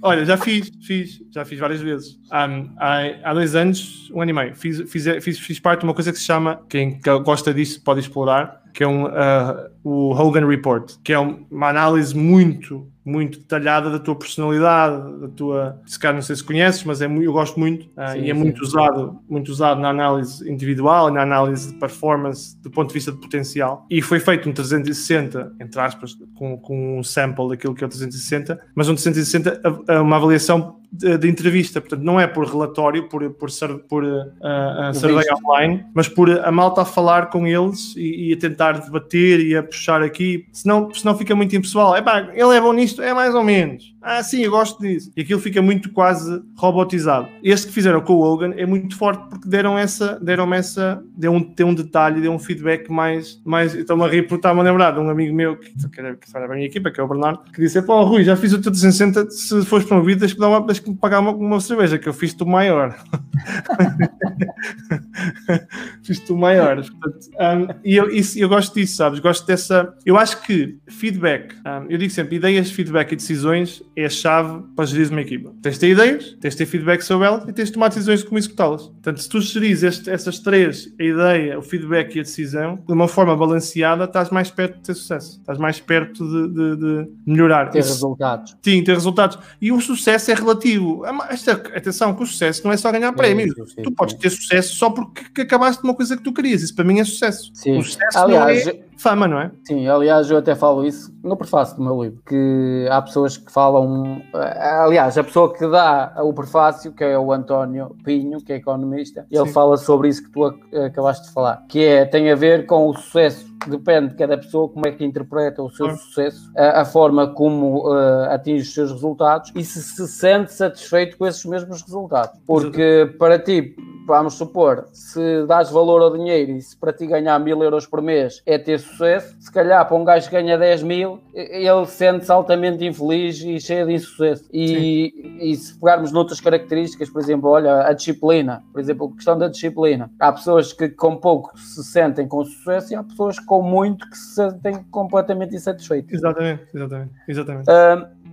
Olha, 0.02 0.25
já 0.25 0.36
fiz, 0.36 0.70
fiz, 0.86 1.22
já 1.32 1.46
fiz 1.46 1.58
várias 1.58 1.80
vezes. 1.80 2.20
Um, 2.25 2.74
há, 2.78 3.04
há 3.24 3.34
dois 3.34 3.56
anos, 3.56 4.12
um 4.13 4.22
ano 4.22 4.32
e 4.32 4.34
meio, 4.34 4.54
fiz, 4.54 4.82
fiz, 4.92 5.06
fiz, 5.24 5.40
fiz 5.40 5.60
parte 5.62 5.80
de 5.80 5.86
uma 5.86 5.94
coisa 5.94 6.12
que 6.12 6.18
se 6.18 6.25
chama, 6.25 6.62
quem 6.68 7.00
gosta 7.24 7.54
disso 7.54 7.82
pode 7.82 8.02
explorar, 8.02 8.62
que 8.74 8.84
é 8.84 8.88
um, 8.88 9.06
uh, 9.06 9.70
o 9.84 10.12
Hogan 10.12 10.48
Report, 10.48 10.96
que 11.03 11.13
é 11.13 11.20
uma 11.20 11.70
análise 11.70 12.18
muito, 12.18 12.88
muito 13.06 13.39
detalhada 13.39 13.89
da 13.89 14.00
tua 14.00 14.15
personalidade, 14.15 15.20
da 15.20 15.27
tua, 15.27 15.82
se 15.86 16.00
calhar 16.00 16.15
não 16.15 16.22
sei 16.22 16.36
se 16.36 16.44
conheces, 16.44 16.84
mas 16.84 17.01
é, 17.01 17.06
eu 17.06 17.32
gosto 17.32 17.60
muito 17.60 17.86
uh, 17.89 18.13
sim, 18.13 18.22
e 18.22 18.32
é 18.32 18.34
sim. 18.34 18.39
muito 18.39 18.62
usado, 18.63 19.20
muito 19.30 19.50
usado 19.50 19.80
na 19.80 19.89
análise 19.89 20.50
individual, 20.50 21.12
na 21.12 21.22
análise 21.22 21.72
de 21.72 21.80
performance, 21.80 22.60
do 22.62 22.72
ponto 22.72 22.88
de 22.88 22.96
vista 22.96 23.12
de 23.12 23.20
potencial. 23.20 23.86
E 23.89 24.01
foi 24.01 24.20
feito 24.20 24.50
um 24.50 24.53
360, 24.53 25.53
entre 25.62 25.80
aspas, 25.80 26.18
com, 26.36 26.58
com 26.58 27.00
um 27.00 27.03
sample 27.03 27.50
daquilo 27.50 27.75
que 27.75 27.84
é 27.84 27.88
o 27.88 27.89
360, 27.89 28.60
mas 28.74 28.89
um 28.89 28.96
360 28.96 29.62
é 29.88 30.00
uma 30.00 30.15
avaliação 30.15 30.83
de, 30.93 31.17
de, 31.17 31.27
entrevista, 31.27 31.81
portanto, 31.81 32.03
não 32.03 32.19
é 32.19 32.27
por 32.27 32.45
relatório, 32.45 33.09
por, 33.09 33.27
por, 33.31 33.50
por 33.89 34.03
uh, 34.03 34.27
uh, 34.39 34.93
survey 34.93 35.25
online, 35.43 35.83
mas 35.93 36.07
por 36.07 36.29
a 36.29 36.51
malta 36.51 36.83
a 36.83 36.85
falar 36.85 37.31
com 37.31 37.47
eles 37.47 37.95
e, 37.97 38.29
e, 38.29 38.33
a 38.33 38.38
tentar 38.38 38.73
debater 38.73 39.39
e 39.39 39.55
a 39.55 39.63
puxar 39.63 40.03
aqui, 40.03 40.45
senão, 40.51 40.93
senão 40.93 41.17
fica 41.17 41.35
muito 41.35 41.55
impessoal. 41.55 41.95
É 41.95 42.01
pá, 42.01 42.29
ele 42.33 42.55
é 42.55 42.62
bom 42.62 42.71
nisto, 42.73 43.01
é 43.01 43.12
mais 43.12 43.33
ou 43.33 43.43
menos. 43.43 43.92
Ah, 44.05 44.22
sim, 44.22 44.41
eu 44.41 44.51
gosto 44.51 44.81
disso. 44.81 45.13
E 45.15 45.22
aquilo 45.22 45.39
fica 45.39 45.62
muito 45.62 45.89
quase 45.89 46.43
robotizado. 46.57 47.29
Este 47.41 47.67
que 47.67 47.74
fizeram 47.74 48.01
com 48.01 48.15
o 48.15 48.22
Hogan 48.22 48.53
é 48.57 48.65
muito 48.65 48.98
forte 48.98 49.29
porque 49.29 49.48
deram 49.48 49.77
essa, 49.77 50.19
deram 50.19 50.53
essa, 50.53 51.01
deu 51.15 51.31
um, 51.31 51.39
deu 51.39 51.67
um 51.67 51.74
detalhe, 51.74 52.19
deu 52.19 52.33
um 52.33 52.38
feedback 52.38 52.91
mais, 52.91 53.41
mais. 53.45 53.74
Estou-me 53.74 54.03
a 54.03 54.10
rir 54.10 54.24
porque 54.24 54.36
estava 54.36 54.60
a 54.60 54.63
lembrar 54.63 54.91
de 54.91 55.00
um 55.00 55.10
amigo 55.10 55.33
meu 55.33 55.55
que, 55.55 55.69
que, 55.69 55.89
trabalha 55.89 56.17
para 56.19 56.43
a 56.43 56.55
minha 56.55 56.67
equipa, 56.67 56.91
que 56.91 57.00
é 57.00 57.03
o 57.03 57.07
Bernardo, 57.07 57.50
que 57.50 57.62
disse: 57.62 57.81
Pô, 57.81 58.03
Rui, 58.03 58.25
já 58.25 58.36
fiz 58.36 58.51
o 58.51 58.62
teu 58.62 58.74
360, 58.74 59.31
se 59.31 59.65
fores 59.65 59.88
promovido, 59.88 60.19
tens 60.19 60.33
que, 60.33 60.43
uma, 60.43 60.67
tens 60.67 60.79
que 60.79 60.93
pagar 60.95 61.22
uma, 61.22 61.31
uma 61.31 61.62
cerveja, 61.62 61.98
que 61.98 62.10
eu 62.10 62.13
fiz-te 62.13 62.43
o 62.43 62.45
maior. 62.45 62.93
fiz-te 66.03 66.33
o 66.33 66.38
maior. 66.38 66.75
Portanto, 66.75 67.29
um, 67.39 67.67
e 67.86 67.95
eu, 67.95 68.10
isso, 68.10 68.38
eu 68.38 68.50
gosto 68.50 68.75
disso, 68.75 68.98
sabes? 68.98 69.19
Gosto 69.19 69.48
dessa. 69.48 69.93
Eu 70.05 70.17
acho 70.17 70.41
que 70.41 70.77
feedback, 70.89 71.55
um, 71.65 71.86
eu 71.89 71.98
digo 71.98 72.12
sempre, 72.12 72.36
ideias, 72.36 72.69
feedback 72.69 73.13
e 73.13 73.15
decisões 73.15 73.81
é 73.95 74.05
a 74.05 74.09
chave 74.09 74.63
para 74.75 74.85
gerir 74.85 75.09
uma 75.09 75.21
equipa. 75.21 75.53
Tens 75.62 75.75
de 75.75 75.79
ter 75.79 75.89
ideias, 75.89 76.38
tens 76.39 76.51
de 76.51 76.57
ter 76.57 76.65
feedback 76.65 77.01
sobre 77.01 77.27
elas 77.27 77.47
e 77.47 77.53
tens 77.53 77.65
de 77.65 77.73
tomar 77.73 77.89
decisões 77.89 78.19
de 78.21 78.25
como 78.25 78.38
executá-las. 78.38 78.83
Portanto, 78.83 79.21
se 79.21 79.29
tu 79.29 79.41
geris 79.41 79.83
este, 79.83 80.09
essas 80.09 80.39
três, 80.39 80.93
a 81.00 81.03
ideia, 81.03 81.59
o 81.59 81.62
feedback 81.62 82.15
e 82.15 82.19
a 82.19 82.23
decisão, 82.23 82.79
de 82.85 82.93
uma 82.93 83.07
forma 83.07 83.35
balanceada, 83.35 84.05
estás 84.05 84.29
mais 84.29 84.50
perto 84.50 84.77
de 84.77 84.81
ter 84.81 84.93
sucesso. 84.95 85.39
Estás 85.39 85.57
mais 85.57 85.79
perto 85.79 86.25
de, 86.25 86.53
de, 86.53 86.75
de 86.77 87.09
melhorar. 87.25 87.69
Ter 87.69 87.79
Isso, 87.79 87.89
resultados. 87.89 88.57
Sim, 88.62 88.83
ter 88.83 88.93
resultados. 88.93 89.38
E 89.62 89.71
o 89.71 89.79
sucesso 89.79 90.31
é 90.31 90.33
relativo. 90.33 91.03
Esta, 91.29 91.53
atenção, 91.53 92.15
que 92.15 92.23
o 92.23 92.25
sucesso 92.25 92.63
não 92.63 92.71
é 92.71 92.77
só 92.77 92.91
ganhar 92.91 93.09
é, 93.09 93.12
prémios. 93.12 93.53
tu 93.83 93.91
podes 93.91 94.15
ter 94.15 94.29
sucesso 94.29 94.75
só 94.75 94.89
porque 94.89 95.41
acabaste 95.41 95.81
de 95.81 95.88
uma 95.88 95.93
coisa 95.93 96.17
que 96.17 96.23
tu 96.23 96.33
querias. 96.33 96.62
Isso 96.62 96.75
para 96.75 96.85
mim 96.85 97.00
é 97.00 97.03
sucesso. 97.03 97.51
Sim. 97.53 97.77
O 97.77 97.83
sucesso 97.83 98.17
Aliás, 98.17 98.65
não 98.65 98.71
é 98.71 98.92
fama, 98.97 99.27
não 99.27 99.39
é? 99.39 99.51
Sim, 99.65 99.88
aliás, 99.88 100.29
eu 100.29 100.38
até 100.38 100.55
falo 100.55 100.85
isso 100.85 101.13
no 101.23 101.38
prefácio 101.38 101.77
do 101.77 101.83
meu 101.83 102.03
livro, 102.03 102.21
que 102.25 102.88
há 102.89 103.01
pessoas 103.01 103.38
que 103.38 103.51
falam. 103.51 104.21
Aliás, 104.33 105.17
a 105.17 105.23
pessoa 105.23 105.53
que 105.53 105.67
dá 105.67 106.13
o 106.19 106.33
prefácio, 106.33 106.91
que 106.91 107.03
é 107.03 107.17
o 107.17 107.31
António 107.31 107.95
Pinho, 108.03 108.43
que 108.43 108.53
é 108.53 108.57
economista, 108.57 109.25
ele 109.31 109.45
Sim. 109.45 109.53
fala 109.53 109.77
sobre 109.77 110.09
isso 110.09 110.23
que 110.23 110.31
tu 110.31 110.45
acabaste 110.85 111.27
de 111.27 111.33
falar, 111.33 111.63
que 111.67 111.83
é, 111.83 112.05
tem 112.05 112.31
a 112.31 112.35
ver 112.35 112.65
com 112.65 112.88
o 112.88 112.93
sucesso 112.93 113.53
depende 113.69 114.09
de 114.09 114.15
cada 114.15 114.38
pessoa 114.38 114.69
como 114.69 114.88
é 114.88 114.91
que 114.91 115.03
interpreta 115.05 115.62
o 115.62 115.69
seu 115.69 115.89
sucesso, 115.95 116.51
a, 116.55 116.81
a 116.81 116.85
forma 116.85 117.27
como 117.33 117.88
uh, 117.88 118.23
atinge 118.29 118.63
os 118.63 118.73
seus 118.73 118.91
resultados 118.91 119.51
e 119.55 119.63
se 119.63 119.81
se 119.81 120.07
sente 120.07 120.51
satisfeito 120.53 121.17
com 121.17 121.25
esses 121.25 121.43
mesmos 121.45 121.81
resultados. 121.81 122.39
Porque 122.45 123.13
para 123.17 123.39
ti, 123.39 123.75
vamos 124.05 124.36
supor, 124.36 124.88
se 124.91 125.45
dás 125.45 125.69
valor 125.72 126.01
ao 126.01 126.15
dinheiro 126.15 126.51
e 126.51 126.62
se 126.62 126.75
para 126.75 126.93
ti 126.93 127.07
ganhar 127.07 127.39
mil 127.39 127.62
euros 127.63 127.86
por 127.86 128.01
mês 128.01 128.41
é 128.45 128.57
ter 128.57 128.79
sucesso, 128.79 129.36
se 129.39 129.51
calhar 129.51 129.86
para 129.88 129.95
um 129.95 130.03
gajo 130.03 130.29
que 130.29 130.36
ganha 130.36 130.57
10 130.57 130.83
mil, 130.83 131.19
ele 131.33 131.86
sente-se 131.86 132.31
altamente 132.31 132.86
infeliz 132.86 133.41
e 133.41 133.60
cheio 133.60 133.88
de 133.88 133.93
insucesso. 133.93 134.50
E, 134.51 135.39
e, 135.41 135.55
se 135.55 135.79
pegarmos 135.79 136.12
noutras 136.12 136.39
características, 136.39 137.10
por 137.10 137.22
exemplo, 137.22 137.50
olha, 137.50 137.88
a 137.88 137.93
disciplina, 137.93 138.63
por 138.72 138.79
exemplo, 138.79 139.12
a 139.12 139.15
questão 139.15 139.38
da 139.38 139.48
disciplina. 139.48 140.12
Há 140.19 140.31
pessoas 140.31 140.74
que 140.74 140.89
com 140.89 141.15
pouco 141.17 141.57
se 141.57 141.83
sentem 141.83 142.27
com 142.27 142.43
sucesso 142.43 142.93
e 142.93 142.95
há 142.95 143.03
pessoas 143.03 143.39
com 143.39 143.62
muito 143.62 144.10
que 144.10 144.17
se 144.17 144.36
sentem 144.36 144.83
completamente 144.91 145.55
insatisfeitos. 145.55 146.13
Exatamente, 146.13 146.63
exatamente, 146.74 147.12
exatamente. 147.27 147.69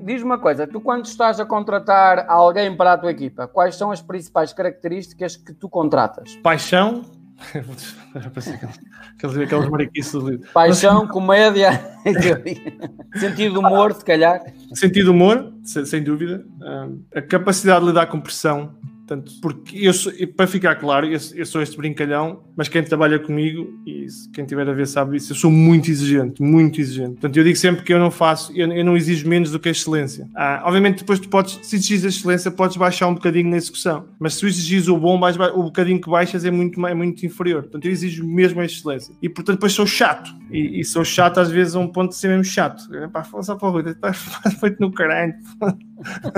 Diz 0.02 0.22
uma 0.22 0.38
coisa, 0.38 0.66
tu 0.66 0.80
quando 0.80 1.04
estás 1.04 1.40
a 1.40 1.44
contratar 1.44 2.26
alguém 2.28 2.76
para 2.76 2.94
a 2.94 2.98
tua 2.98 3.10
equipa, 3.10 3.46
quais 3.46 3.76
são 3.76 3.90
as 3.90 4.00
principais 4.00 4.52
características 4.52 5.36
que 5.36 5.52
tu 5.52 5.68
contratas? 5.68 6.36
Paixão. 6.36 7.04
aqueles, 8.14 9.38
aqueles 9.38 9.68
mariquices 9.70 10.12
do 10.12 10.30
livro. 10.30 10.48
Paixão, 10.52 11.04
Mas, 11.04 11.10
comédia, 11.10 11.70
sentido 13.18 13.52
de 13.52 13.58
humor, 13.58 13.94
se 13.94 14.04
calhar. 14.04 14.42
Sentido 14.74 15.04
de 15.04 15.10
humor, 15.10 15.52
sem 15.64 16.02
dúvida. 16.02 16.44
a 17.14 17.22
capacidade 17.22 17.80
de 17.80 17.86
lidar 17.86 18.06
com 18.06 18.20
pressão 18.20 18.74
Portanto, 19.10 19.32
porque 19.42 19.76
eu 19.84 19.92
sou, 19.92 20.12
para 20.36 20.46
ficar 20.46 20.76
claro, 20.76 21.04
eu, 21.04 21.44
sou 21.44 21.60
este 21.60 21.76
brincalhão, 21.76 22.44
mas 22.56 22.68
quem 22.68 22.80
trabalha 22.80 23.18
comigo, 23.18 23.68
e 23.84 24.06
quem 24.32 24.44
tiver 24.44 24.68
a 24.68 24.72
ver 24.72 24.86
sabe 24.86 25.16
isso, 25.16 25.32
eu 25.32 25.36
sou 25.36 25.50
muito 25.50 25.90
exigente, 25.90 26.40
muito 26.40 26.80
exigente. 26.80 27.14
Portanto, 27.14 27.36
eu 27.36 27.42
digo 27.42 27.56
sempre 27.56 27.82
que 27.82 27.92
eu 27.92 27.98
não 27.98 28.12
faço, 28.12 28.52
eu, 28.56 28.72
eu 28.72 28.84
não 28.84 28.96
exijo 28.96 29.28
menos 29.28 29.50
do 29.50 29.58
que 29.58 29.68
a 29.68 29.72
excelência. 29.72 30.28
Ah, 30.32 30.62
obviamente, 30.64 30.98
depois 30.98 31.18
tu 31.18 31.28
podes, 31.28 31.58
se 31.60 31.74
exigires 31.74 32.04
a 32.04 32.08
excelência, 32.08 32.52
podes 32.52 32.76
baixar 32.76 33.08
um 33.08 33.14
bocadinho 33.14 33.50
na 33.50 33.56
execução, 33.56 34.06
mas 34.16 34.34
se 34.34 34.40
tu 34.42 34.92
o 34.92 34.96
bom, 34.96 35.18
mais, 35.18 35.36
o 35.36 35.64
bocadinho 35.64 36.00
que 36.00 36.08
baixas 36.08 36.44
é 36.44 36.50
muito, 36.52 36.86
é 36.86 36.94
muito 36.94 37.26
inferior. 37.26 37.62
Portanto, 37.62 37.86
eu 37.86 37.90
exijo 37.90 38.24
mesmo 38.24 38.60
a 38.60 38.64
excelência. 38.64 39.12
E, 39.20 39.28
portanto, 39.28 39.56
depois 39.56 39.72
sou 39.72 39.88
chato. 39.88 40.30
E, 40.52 40.78
e 40.78 40.84
sou 40.84 41.04
chato 41.04 41.38
às 41.38 41.50
vezes 41.50 41.74
a 41.74 41.80
um 41.80 41.88
ponto 41.88 42.10
de 42.10 42.16
ser 42.16 42.28
mesmo 42.28 42.44
chato. 42.44 42.84
Pá, 43.12 43.24
só 43.42 43.56
para 43.56 43.68
o 43.68 43.72
Rui, 43.72 43.90
estás 43.90 44.18
feito 44.60 44.78
no 44.78 44.92
caralho. 44.92 45.34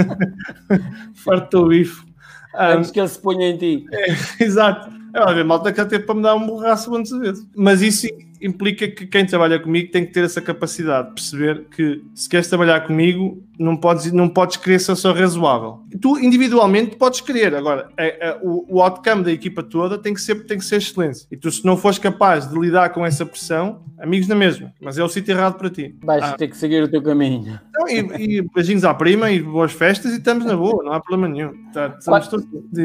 Farto 1.23 1.59
o 1.59 1.69
bife. 1.69 2.12
Antes 2.55 2.91
que 2.91 3.01
ele 3.01 3.09
se 3.09 3.19
ponha 3.19 3.49
em 3.49 3.57
ti. 3.57 3.87
É, 3.93 4.07
exato. 4.43 4.91
É, 5.15 5.35
ver 5.35 5.45
malta 5.45 5.73
que 5.73 5.81
até 5.81 5.99
para 5.99 6.15
me 6.15 6.23
dar 6.23 6.35
um 6.35 6.47
borraço 6.47 6.91
muitas 6.91 7.19
vezes. 7.19 7.47
Mas 7.55 7.83
isso 7.83 8.07
implica 8.43 8.89
que 8.89 9.07
quem 9.07 9.25
trabalha 9.25 9.59
comigo 9.59 9.91
tem 9.91 10.05
que 10.05 10.13
ter 10.13 10.25
essa 10.25 10.41
capacidade 10.41 11.09
de 11.09 11.15
perceber 11.15 11.65
que 11.75 12.03
se 12.15 12.29
queres 12.29 12.49
trabalhar 12.49 12.87
comigo, 12.87 13.43
não 13.59 13.77
podes, 13.77 14.13
não 14.13 14.29
podes 14.29 14.57
querer 14.57 14.79
ser 14.79 14.97
só 14.97 15.13
razoável. 15.13 15.81
Tu 16.01 16.19
individualmente 16.19 16.97
podes 16.97 17.21
querer, 17.21 17.55
agora 17.55 17.89
é, 17.97 18.29
é, 18.29 18.39
o, 18.43 18.77
o 18.77 18.83
outcome 18.83 19.25
da 19.25 19.33
equipa 19.33 19.63
toda 19.63 19.99
tem 19.99 20.13
que, 20.15 20.21
ser, 20.21 20.47
tem 20.47 20.59
que 20.59 20.65
ser 20.65 20.77
excelência. 20.77 21.27
E 21.31 21.37
tu, 21.37 21.51
se 21.51 21.65
não 21.65 21.77
fores 21.77 21.99
capaz 21.99 22.49
de 22.49 22.59
lidar 22.59 22.91
com 22.91 23.05
essa 23.07 23.25
pressão, 23.25 23.83
amigos 23.99 24.27
na 24.27 24.35
mesma, 24.35 24.73
mas 24.81 24.99
é 24.99 25.05
o 25.05 25.09
sítio 25.09 25.33
errado 25.33 25.55
para 25.55 25.71
ti. 25.71 25.97
Vais 26.03 26.25
ah. 26.25 26.33
ter 26.33 26.49
que 26.49 26.57
seguir 26.57 26.83
o 26.83 26.89
teu 26.89 27.03
caminho. 27.03 27.61
Então, 27.69 27.89
e, 27.89 28.39
e 28.39 28.43
beijinhos 28.55 28.85
à 28.85 28.93
prima 28.93 29.31
e 29.31 29.41
boas 29.41 29.73
festas 29.73 30.13
e 30.13 30.17
estamos 30.17 30.45
na 30.45 30.57
boa, 30.57 30.83
não 30.83 30.93
há 30.93 31.01
problema 31.01 31.33
nenhum. 31.33 31.53
Tá, 31.73 31.97
quais, 32.05 32.29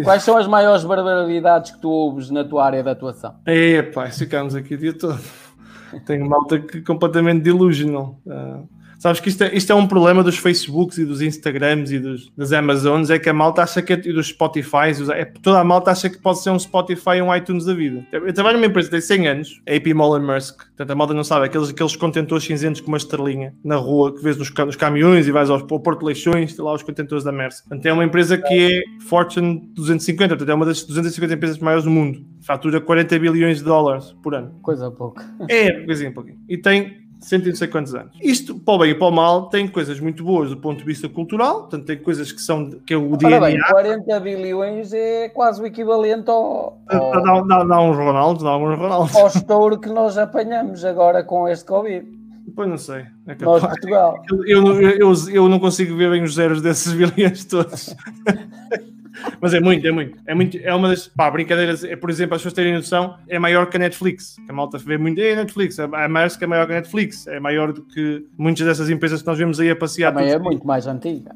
quais, 0.03 0.23
são 0.23 0.37
as 0.37 0.47
maiores 0.47 0.83
barbaridades 0.83 1.71
que 1.71 1.81
tu 1.81 1.89
ouves 1.89 2.29
na 2.29 2.43
tua 2.43 2.65
área 2.65 2.83
de 2.83 2.89
atuação? 2.89 3.35
É, 3.45 3.81
pá, 3.81 4.07
ficamos 4.07 4.55
aqui 4.55 4.75
o 4.75 4.77
dia 4.77 4.93
todo. 4.93 5.19
Tenho 6.05 6.27
malta 6.27 6.59
que 6.59 6.81
completamente 6.81 7.43
delusional. 7.43 8.19
Uh, 8.25 8.67
Sabes 8.97 9.19
que 9.19 9.29
isto 9.29 9.43
é, 9.43 9.55
isto 9.55 9.71
é 9.71 9.75
um 9.75 9.87
problema 9.87 10.23
dos 10.23 10.37
Facebooks 10.37 10.97
e 10.97 11.05
dos 11.05 11.21
Instagrams 11.21 11.91
e 11.91 11.99
dos, 11.99 12.31
das 12.35 12.51
Amazons, 12.51 13.09
é 13.09 13.19
que 13.19 13.29
a 13.29 13.33
malta 13.33 13.61
acha 13.61 13.81
que 13.81 13.93
é, 13.93 14.01
e 14.03 14.11
dos 14.13 14.27
Spotify, 14.27 14.91
é, 15.13 15.25
toda 15.25 15.59
a 15.59 15.63
malta 15.63 15.91
acha 15.91 16.09
que 16.09 16.17
pode 16.17 16.41
ser 16.41 16.49
um 16.49 16.59
Spotify 16.59 17.17
e 17.17 17.21
um 17.21 17.33
iTunes 17.35 17.65
da 17.65 17.73
vida. 17.73 18.05
Eu 18.11 18.33
trabalho 18.33 18.57
numa 18.57 18.67
empresa 18.67 18.89
que 18.89 18.91
tem 18.91 19.01
100 19.01 19.27
anos, 19.27 19.61
a 19.67 19.75
AP 19.75 19.87
Mullen 19.93 20.25
Musk, 20.25 20.57
portanto 20.57 20.91
a 20.91 20.95
malta 20.95 21.13
não 21.13 21.23
sabe, 21.23 21.45
aqueles, 21.45 21.69
aqueles 21.69 21.95
contentores 21.95 22.43
cinzentos 22.43 22.81
com 22.81 22.87
uma 22.87 22.97
estrelinha 22.97 23.53
na 23.63 23.75
rua 23.75 24.15
que 24.15 24.23
vês 24.23 24.37
nos, 24.37 24.51
nos 24.53 24.75
caminhões 24.75 25.27
e 25.27 25.31
vais 25.31 25.49
aos, 25.49 25.61
ao 25.61 25.79
Porto 25.79 26.03
Leixões, 26.03 26.57
lá 26.57 26.73
os 26.73 26.83
contentores 26.83 27.23
da 27.23 27.31
Maersk. 27.31 27.63
Portanto 27.67 27.85
é 27.85 27.93
uma 27.93 28.03
empresa 28.03 28.37
que 28.37 28.53
é 28.53 28.81
Fortune 29.05 29.69
250, 29.75 30.29
portanto 30.29 30.49
é 30.49 30.53
uma 30.53 30.65
das 30.65 30.83
250 30.83 31.33
empresas 31.33 31.59
maiores 31.59 31.83
do 31.83 31.91
mundo. 31.91 32.25
Fatura 32.41 32.81
40 32.81 33.19
bilhões 33.19 33.57
de 33.59 33.63
dólares 33.63 34.15
por 34.23 34.33
ano. 34.33 34.57
Coisa 34.61 34.89
pouca. 34.89 35.25
É, 35.49 35.83
coisinha 35.85 36.11
pouquinho. 36.11 36.39
E 36.47 36.57
tem 36.57 37.06
cento 37.19 37.45
e 37.45 37.49
não 37.49 37.55
sei 37.55 37.67
quantos 37.67 37.93
anos. 37.95 38.13
Isto, 38.21 38.57
para 38.59 38.73
o 38.73 38.77
bem 38.79 38.91
e 38.91 38.95
para 38.95 39.07
o 39.07 39.11
mal, 39.11 39.49
tem 39.49 39.67
coisas 39.67 39.99
muito 39.99 40.23
boas 40.23 40.49
do 40.49 40.57
ponto 40.57 40.79
de 40.79 40.85
vista 40.85 41.07
cultural, 41.09 41.61
portanto, 41.61 41.85
tem 41.85 41.97
coisas 41.97 42.31
que 42.31 42.41
são 42.41 42.69
que 42.85 42.93
é 42.93 42.97
o 42.97 43.15
dia 43.17 43.37
a 43.37 43.49
dia. 43.49 43.61
40 43.69 44.19
bilhões 44.19 44.93
é 44.93 45.29
quase 45.29 45.61
o 45.61 45.65
equivalente 45.65 46.29
ao. 46.29 46.79
ao 46.87 47.11
dá, 47.23 47.41
dá, 47.41 47.63
dá 47.63 47.81
uns 47.81 47.95
Ronaldos, 47.95 48.43
dá 48.43 48.57
uns 48.57 48.77
Ronaldos. 48.77 49.15
Ao 49.15 49.27
estouro 49.27 49.79
que 49.79 49.89
nós 49.89 50.17
apanhamos 50.17 50.83
agora 50.85 51.23
com 51.23 51.47
este 51.47 51.65
Covid. 51.65 52.17
Pois 52.55 52.69
não 52.69 52.77
sei. 52.77 53.05
É 53.27 53.35
nós, 53.41 53.61
Portugal. 53.61 54.23
Eu, 54.29 54.45
eu, 54.45 54.81
eu, 54.81 55.13
eu, 55.31 55.49
não 55.49 55.59
consigo 55.59 55.95
ver 55.97 56.09
bem 56.09 56.23
os 56.23 56.35
zeros 56.35 56.61
desses 56.61 56.93
bilhões 56.93 57.43
todos. 57.45 57.95
Mas 59.41 59.53
é 59.53 59.59
muito, 59.59 59.87
é 59.87 59.91
muito. 59.91 60.17
É, 60.25 60.33
muito, 60.33 60.57
é 60.61 60.73
uma 60.73 60.89
das 60.89 61.07
pá, 61.07 61.29
brincadeiras. 61.29 61.83
É, 61.83 61.95
por 61.95 62.09
exemplo, 62.09 62.35
as 62.35 62.41
pessoas 62.41 62.53
terem 62.53 62.73
noção, 62.73 63.17
é 63.27 63.39
maior 63.39 63.67
que 63.69 63.77
a 63.77 63.79
Netflix. 63.79 64.37
A 64.47 64.53
malta 64.53 64.77
vê 64.77 64.97
muito. 64.97 65.19
É 65.19 65.33
a 65.33 65.35
Netflix. 65.37 65.79
A 65.79 66.07
Maersk 66.07 66.41
é 66.41 66.47
maior 66.47 66.65
que 66.65 66.73
a 66.73 66.75
Netflix. 66.75 67.27
É 67.27 67.39
maior 67.39 67.73
do 67.73 67.81
que 67.83 68.25
muitas 68.37 68.65
dessas 68.65 68.89
empresas 68.89 69.21
que 69.21 69.27
nós 69.27 69.37
vemos 69.37 69.59
aí 69.59 69.69
a 69.69 69.75
passear. 69.75 70.13
Também 70.13 70.31
é 70.31 70.39
muito 70.39 70.65
mais 70.65 70.87
antiga. 70.87 71.35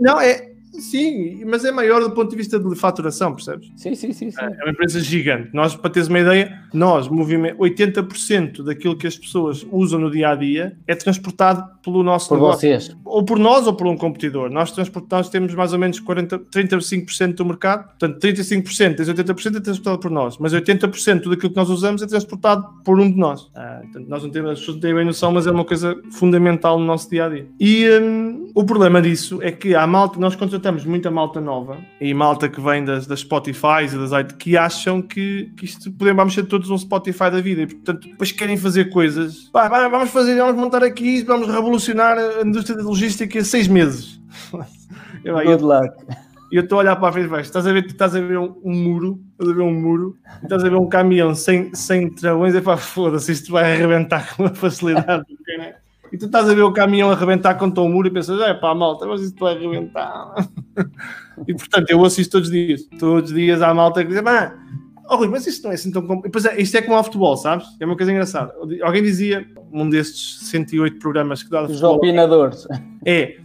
Não, 0.00 0.20
é, 0.20 0.53
Sim, 0.78 1.44
mas 1.44 1.64
é 1.64 1.70
maior 1.70 2.00
do 2.00 2.10
ponto 2.10 2.30
de 2.30 2.36
vista 2.36 2.58
de 2.58 2.74
faturação, 2.74 3.34
percebes? 3.34 3.70
Sim, 3.76 3.94
sim, 3.94 4.12
sim. 4.12 4.30
sim. 4.30 4.40
É 4.40 4.64
uma 4.64 4.70
empresa 4.70 5.00
gigante. 5.00 5.50
Nós, 5.52 5.74
para 5.76 5.90
teres 5.90 6.08
uma 6.08 6.18
ideia, 6.18 6.60
nós, 6.72 7.08
80% 7.08 8.62
daquilo 8.64 8.96
que 8.96 9.06
as 9.06 9.16
pessoas 9.16 9.66
usam 9.70 9.98
no 9.98 10.10
dia 10.10 10.30
a 10.30 10.34
dia 10.34 10.76
é 10.86 10.94
transportado 10.94 11.64
pelo 11.82 12.02
nosso 12.02 12.28
por 12.28 12.36
negócio. 12.36 12.58
vocês. 12.60 12.96
Ou 13.04 13.24
por 13.24 13.38
nós 13.38 13.66
ou 13.66 13.74
por 13.74 13.86
um 13.86 13.96
competidor. 13.96 14.50
Nós 14.50 14.72
transportamos, 14.72 15.28
temos 15.28 15.54
mais 15.54 15.72
ou 15.72 15.78
menos 15.78 16.00
40, 16.00 16.38
35% 16.38 17.34
do 17.34 17.44
mercado. 17.44 17.88
Portanto, 17.88 18.20
35%, 18.20 18.96
80% 18.96 19.56
é 19.56 19.60
transportado 19.60 19.98
por 19.98 20.10
nós. 20.10 20.38
Mas 20.38 20.52
80% 20.52 21.28
daquilo 21.28 21.50
que 21.50 21.56
nós 21.56 21.70
usamos 21.70 22.02
é 22.02 22.06
transportado 22.06 22.66
por 22.84 22.98
um 22.98 23.10
de 23.10 23.18
nós. 23.18 23.50
Ah, 23.54 23.80
portanto, 23.82 24.08
nós 24.08 24.22
não 24.22 24.30
temos, 24.30 24.50
as 24.52 24.58
pessoas 24.58 24.76
não 24.76 24.82
têm 24.82 24.94
bem 24.94 25.04
noção, 25.04 25.32
mas 25.32 25.46
é 25.46 25.50
uma 25.50 25.64
coisa 25.64 25.96
fundamental 26.10 26.78
no 26.78 26.84
nosso 26.84 27.08
dia 27.08 27.26
a 27.26 27.28
dia. 27.28 27.46
E 27.60 27.88
hum, 28.00 28.50
o 28.54 28.64
problema 28.64 29.00
disso 29.00 29.40
é 29.42 29.52
que 29.52 29.74
há 29.74 29.86
malta, 29.86 30.18
nós 30.18 30.34
contratamos 30.34 30.63
tratamos 30.64 30.86
muita 30.86 31.10
malta 31.10 31.42
nova 31.42 31.76
e 32.00 32.14
malta 32.14 32.48
que 32.48 32.58
vem 32.58 32.82
das, 32.82 33.06
das 33.06 33.20
Spotify 33.20 33.84
e 33.84 33.98
das 33.98 34.12
IT 34.12 34.34
que 34.36 34.56
acham 34.56 35.02
que, 35.02 35.52
que 35.54 35.66
isto 35.66 35.92
podemos 35.92 36.16
vamos 36.16 36.34
ser 36.34 36.44
todos 36.44 36.70
um 36.70 36.78
Spotify 36.78 37.30
da 37.30 37.42
vida 37.42 37.62
e 37.62 37.66
portanto 37.66 38.08
depois 38.08 38.32
querem 38.32 38.56
fazer 38.56 38.86
coisas. 38.86 39.50
Pá, 39.52 39.68
vamos 39.68 40.08
fazer, 40.08 40.36
vamos 40.36 40.56
montar 40.56 40.82
aqui, 40.82 41.22
vamos 41.22 41.48
revolucionar 41.48 42.16
a 42.16 42.40
indústria 42.40 42.78
da 42.78 42.82
logística 42.82 43.38
em 43.38 43.44
seis 43.44 43.68
meses. 43.68 44.18
Eu, 45.22 45.36
Good 45.36 45.62
eu, 45.62 45.66
luck. 45.66 45.94
E 46.52 46.56
eu 46.56 46.62
estou 46.64 46.76
a 46.76 46.82
olhar 46.82 46.96
para 46.96 47.08
a 47.08 47.12
frente 47.12 47.24
e 47.24 47.28
vais, 47.28 47.46
estás 47.46 47.66
a 47.66 47.72
ver, 47.72 47.86
estás 47.86 48.14
a 48.14 48.20
ver 48.20 48.38
um, 48.38 48.54
um, 48.62 48.74
muro, 48.74 49.20
estás 49.32 49.50
a 49.50 49.54
ver 49.54 49.62
um 49.62 49.72
muro, 49.72 50.18
estás 50.42 50.62
a 50.62 50.68
ver 50.68 50.76
um 50.76 50.86
caminhão 50.86 51.34
sem, 51.34 51.74
sem 51.74 52.10
travões, 52.10 52.54
e 52.54 52.60
pá, 52.60 52.76
foda-se, 52.76 53.32
isto 53.32 53.50
vai 53.50 53.72
arrebentar 53.72 54.36
com 54.36 54.42
uma 54.42 54.54
facilidade. 54.54 55.24
Né? 55.56 55.76
E 56.14 56.16
tu 56.16 56.26
estás 56.26 56.48
a 56.48 56.54
ver 56.54 56.62
o 56.62 56.72
caminhão 56.72 57.10
arrebentar 57.10 57.56
contra 57.56 57.82
o 57.82 57.88
muro 57.88 58.06
e 58.06 58.10
pensas, 58.12 58.40
é 58.40 58.54
pá, 58.54 58.72
malta, 58.72 59.04
mas 59.04 59.20
isto 59.20 59.40
vai 59.40 59.56
arrebentar. 59.56 60.48
e 61.44 61.52
portanto, 61.52 61.90
eu 61.90 62.04
assisto 62.04 62.30
todos 62.30 62.46
os 62.46 62.54
dias, 62.54 62.88
todos 63.00 63.30
os 63.30 63.36
dias 63.36 63.60
há 63.60 63.74
malta 63.74 64.04
que 64.04 64.12
diz, 64.12 64.22
mano 64.22 64.52
Oh, 65.08 65.16
Rui, 65.16 65.28
mas 65.28 65.46
isto 65.46 65.64
não 65.64 65.72
é 65.72 65.74
assim 65.74 65.90
tão 65.90 66.02
complicado. 66.02 66.32
Pois 66.32 66.44
é, 66.44 66.60
isto 66.60 66.76
é 66.76 66.82
como 66.82 66.96
ao 66.96 67.04
futebol, 67.04 67.36
sabes? 67.36 67.66
É 67.78 67.84
uma 67.84 67.96
coisa 67.96 68.10
engraçada. 68.10 68.54
Alguém 68.82 69.02
dizia, 69.02 69.46
num 69.70 69.88
destes 69.88 70.48
108 70.48 70.98
programas 70.98 71.42
que 71.42 71.50
dá 71.50 71.62
Os 71.62 71.68
futebol, 71.68 71.96
opinadores. 71.96 72.66
É, 73.06 73.36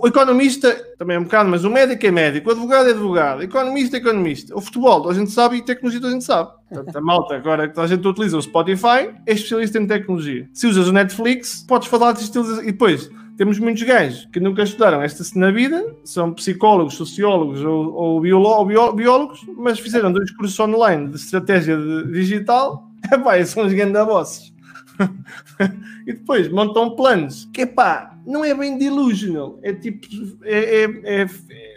o 0.00 0.06
economista 0.06 0.76
também 0.98 1.16
é 1.16 1.18
um 1.18 1.24
bocado, 1.24 1.48
mas 1.48 1.64
o 1.64 1.70
médico 1.70 2.04
é 2.04 2.10
médico, 2.10 2.50
o 2.50 2.52
advogado 2.52 2.88
é 2.88 2.90
advogado, 2.90 3.38
o 3.38 3.42
economista 3.42 3.96
é 3.96 4.00
economista. 4.00 4.54
O 4.54 4.60
futebol, 4.60 5.08
a 5.08 5.14
gente 5.14 5.30
sabe 5.30 5.56
e 5.56 5.62
tecnologia 5.62 6.06
a 6.06 6.10
gente 6.10 6.24
sabe. 6.24 6.50
Portanto, 6.68 6.96
a 6.96 7.00
malta, 7.00 7.34
agora 7.34 7.66
que 7.66 7.80
a 7.80 7.86
gente 7.86 8.06
utiliza 8.06 8.36
o 8.36 8.42
Spotify, 8.42 9.10
é 9.24 9.32
especialista 9.32 9.78
em 9.78 9.86
tecnologia. 9.86 10.46
Se 10.52 10.66
usas 10.66 10.86
o 10.86 10.92
Netflix, 10.92 11.64
podes 11.66 11.88
falar 11.88 12.12
de 12.12 12.24
estilos 12.24 12.58
e 12.58 12.66
depois 12.66 13.10
temos 13.36 13.58
muitos 13.58 13.82
gajos 13.82 14.26
que 14.32 14.40
nunca 14.40 14.62
estudaram 14.62 15.02
esta 15.02 15.22
na 15.38 15.50
vida, 15.50 15.94
são 16.04 16.32
psicólogos, 16.32 16.94
sociólogos 16.94 17.62
ou, 17.62 17.92
ou, 17.94 18.20
biolo, 18.20 18.64
biólogos, 18.64 19.44
mas 19.56 19.78
fizeram 19.78 20.12
dois 20.12 20.30
cursos 20.30 20.58
online 20.58 21.08
de 21.08 21.16
estratégia 21.16 21.76
de 21.76 22.12
digital, 22.12 22.90
epá, 23.12 23.42
são 23.44 23.66
os 23.66 23.72
gandabosses. 23.72 24.54
e 26.06 26.12
depois 26.14 26.48
montam 26.50 26.96
planos 26.96 27.48
que, 27.52 27.66
pá, 27.66 28.16
não 28.26 28.44
é 28.44 28.54
bem 28.54 28.78
delusional, 28.78 29.58
é 29.62 29.72
tipo, 29.72 30.06
é, 30.42 30.84
é, 30.84 30.84
é, 30.84 31.26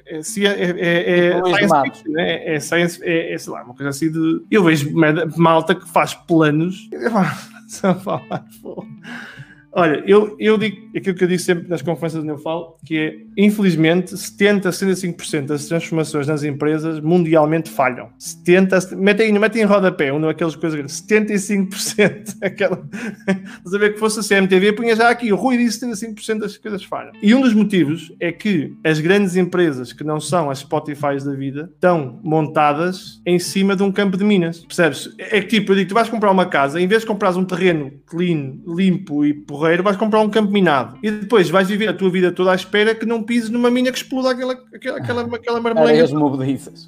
é, 0.07 0.15
é, 0.15 0.15
é 0.15 0.23
science 0.23 1.81
fiction, 1.83 2.17
é, 2.17 2.55
é 2.55 2.59
science, 2.59 3.03
é, 3.03 3.33
é, 3.33 3.37
sei 3.37 3.53
lá, 3.53 3.63
uma 3.63 3.75
coisa 3.75 3.89
assim 3.89 4.09
de... 4.09 4.45
Eu 4.49 4.63
vejo 4.63 4.91
malta 5.35 5.75
que 5.75 5.87
faz 5.89 6.13
planos, 6.13 6.89
epá, 6.93 7.37
só 7.67 7.93
falar, 7.95 8.45
Olha, 9.71 10.03
eu, 10.05 10.35
eu 10.39 10.57
digo 10.57 10.89
aquilo 10.95 11.15
que 11.15 11.23
eu 11.23 11.27
digo 11.27 11.41
sempre 11.41 11.67
nas 11.67 11.81
conferências 11.81 12.23
onde 12.23 12.31
eu 12.31 12.37
falo, 12.37 12.75
que 12.85 12.97
é, 12.97 13.15
infelizmente, 13.37 14.15
70% 14.15 14.65
a 14.65 14.69
75% 14.69 15.45
das 15.45 15.67
transformações 15.67 16.27
nas 16.27 16.43
empresas 16.43 16.99
mundialmente 16.99 17.69
falham. 17.69 18.09
70%, 18.19 18.95
metem, 18.95 19.31
metem 19.33 19.61
em 19.61 19.65
rodapé, 19.65 20.11
uma 20.11 20.27
daquelas 20.27 20.55
coisas, 20.55 20.79
75%, 20.79 22.37
aquela, 22.41 22.83
a 23.27 23.77
ver 23.77 23.93
que 23.93 23.99
fosse 23.99 24.19
a 24.19 24.23
CMTV, 24.23 24.73
punha 24.73 24.95
já 24.95 25.09
aqui, 25.09 25.31
o 25.31 25.35
Rui 25.35 25.57
disse 25.57 25.85
75% 25.85 26.39
das 26.39 26.57
coisas 26.57 26.83
falham. 26.83 27.11
E 27.21 27.35
um 27.35 27.41
dos 27.41 27.53
motivos 27.53 28.11
é 28.19 28.31
que 28.31 28.73
as 28.83 28.99
grandes 28.99 29.35
empresas, 29.35 29.93
que 29.93 30.03
não 30.03 30.19
são 30.19 30.49
as 30.49 30.63
Spotify 30.69 31.17
da 31.23 31.33
vida, 31.33 31.69
estão 31.73 32.19
montadas 32.23 33.21
em 33.25 33.39
cima 33.39 33.75
de 33.75 33.81
um 33.83 33.91
campo 33.91 34.15
de 34.15 34.23
minas, 34.23 34.59
percebes? 34.59 35.09
É 35.17 35.41
que 35.41 35.59
tipo, 35.59 35.71
eu 35.71 35.77
digo, 35.77 35.89
tu 35.89 35.93
vais 35.93 36.09
comprar 36.09 36.31
uma 36.31 36.45
casa, 36.45 36.79
em 36.79 36.87
vez 36.87 37.01
de 37.01 37.07
comprares 37.07 37.35
um 37.35 37.43
terreno 37.43 37.91
clean, 38.05 38.59
limpo 38.67 39.25
e 39.25 39.33
porreiro, 39.59 39.83
vais 39.83 39.97
comprar 39.97 40.21
um 40.21 40.29
campo 40.29 40.51
minado 40.51 40.97
e 41.03 41.11
depois 41.11 41.49
vais 41.49 41.67
viver 41.67 41.89
a 41.89 41.93
tua 41.93 42.09
vida 42.09 42.31
toda 42.31 42.51
à 42.51 42.55
espera 42.55 42.95
que 42.95 43.05
não 43.05 43.21
pises 43.21 43.49
numa 43.49 43.69
mina 43.69 43.91
que 43.91 43.97
exploda 43.97 44.31
aquela, 44.31 44.53
aquela, 44.73 44.97
aquela, 44.97 45.35
aquela 45.35 45.59
marmelada. 45.59 45.91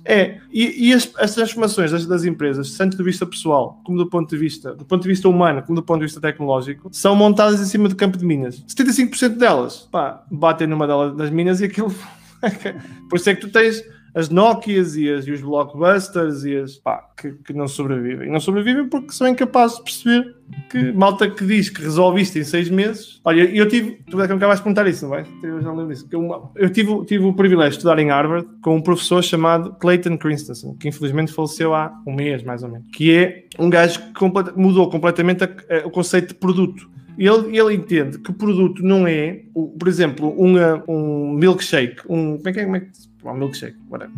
É, 0.05 0.39
e, 0.51 0.87
e 0.87 0.93
as, 0.93 1.11
as, 1.17 1.35
transformações 1.35 1.91
das, 1.91 2.05
das, 2.05 2.23
empresas, 2.23 2.77
tanto 2.77 2.95
do 2.95 3.03
vista 3.03 3.25
pessoal 3.25 3.81
como 3.83 3.97
do 3.97 4.09
ponto 4.09 4.29
de 4.29 4.37
vista, 4.37 4.73
do 4.73 4.85
ponto 4.85 5.03
de 5.03 5.09
vista 5.09 5.27
humano, 5.27 5.61
como 5.61 5.75
do 5.75 5.83
ponto 5.83 5.99
de 5.99 6.05
vista 6.05 6.21
tecnológico, 6.21 6.89
são 6.93 7.15
montadas 7.15 7.59
em 7.59 7.65
cima 7.65 7.89
do 7.89 7.95
campo 7.95 8.17
de 8.17 8.25
minas. 8.25 8.63
75% 8.67 9.37
delas, 9.37 9.87
pá, 9.91 10.23
batem 10.31 10.67
numa 10.67 10.87
delas, 10.87 11.15
das 11.17 11.29
minas 11.29 11.59
e 11.59 11.65
aquilo. 11.65 11.93
Por 13.09 13.17
isso 13.17 13.29
é 13.29 13.35
que 13.35 13.41
tu 13.41 13.49
tens 13.49 13.83
as 14.13 14.29
Nokias 14.29 14.95
e, 14.95 15.09
as, 15.09 15.25
e 15.25 15.31
os 15.31 15.41
blockbusters 15.41 16.43
e 16.43 16.57
as 16.57 16.75
pá, 16.75 17.07
que, 17.17 17.31
que, 17.31 17.53
não 17.53 17.67
sobrevivem. 17.67 18.29
Não 18.29 18.39
sobrevivem 18.39 18.87
porque 18.87 19.11
são 19.11 19.27
incapazes 19.27 19.77
de 19.77 19.83
perceber 19.83 20.35
que 20.69 20.91
malta 20.91 21.29
que 21.29 21.45
diz 21.45 21.69
que 21.69 21.81
resolviste 21.81 22.39
em 22.39 22.43
seis 22.43 22.69
meses. 22.69 23.21
Olha, 23.23 23.43
eu 23.43 23.67
tive, 23.67 24.01
tu 24.09 24.17
vai 24.17 24.25
acabar 24.25 24.55
de 24.55 24.61
perguntar 24.61 24.87
isso, 24.87 25.03
não 25.03 25.11
vai? 25.11 25.25
Eu 25.41 25.61
já 25.61 25.71
lembro 25.71 25.93
disso. 25.93 26.07
Eu, 26.11 26.51
eu 26.55 26.69
tive, 26.69 27.05
tive 27.05 27.25
o 27.25 27.33
privilégio 27.33 27.71
de 27.71 27.77
estudar 27.77 27.99
em 27.99 28.09
Harvard 28.09 28.47
com 28.61 28.75
um 28.75 28.81
professor 28.81 29.23
chamado 29.23 29.73
Clayton 29.75 30.17
Christensen, 30.17 30.75
que 30.75 30.89
infelizmente 30.89 31.31
faleceu 31.31 31.73
há 31.73 31.93
um 32.05 32.13
mês 32.13 32.43
mais 32.43 32.63
ou 32.63 32.69
menos, 32.69 32.87
que 32.91 33.13
é 33.13 33.45
um 33.57 33.69
gajo 33.69 34.01
que 34.13 34.59
mudou 34.59 34.89
completamente 34.89 35.43
a, 35.43 35.47
a, 35.47 35.87
o 35.87 35.91
conceito 35.91 36.29
de 36.29 36.35
produto. 36.35 36.89
Ele, 37.17 37.57
ele 37.57 37.75
entende 37.75 38.17
que 38.17 38.31
o 38.31 38.33
produto 38.33 38.81
não 38.83 39.05
é, 39.05 39.43
por 39.53 39.87
exemplo, 39.87 40.33
um, 40.41 40.55
um 40.87 41.33
milkshake, 41.33 42.01
um. 42.09 42.37
Como 42.37 42.49
é 42.49 42.53
que 42.53 42.59
é? 42.59 42.63
Como 42.63 42.75
é 42.77 42.79
que 42.79 43.10
um 43.29 43.33
milkshake, 43.35 43.77
whatever. 43.89 44.13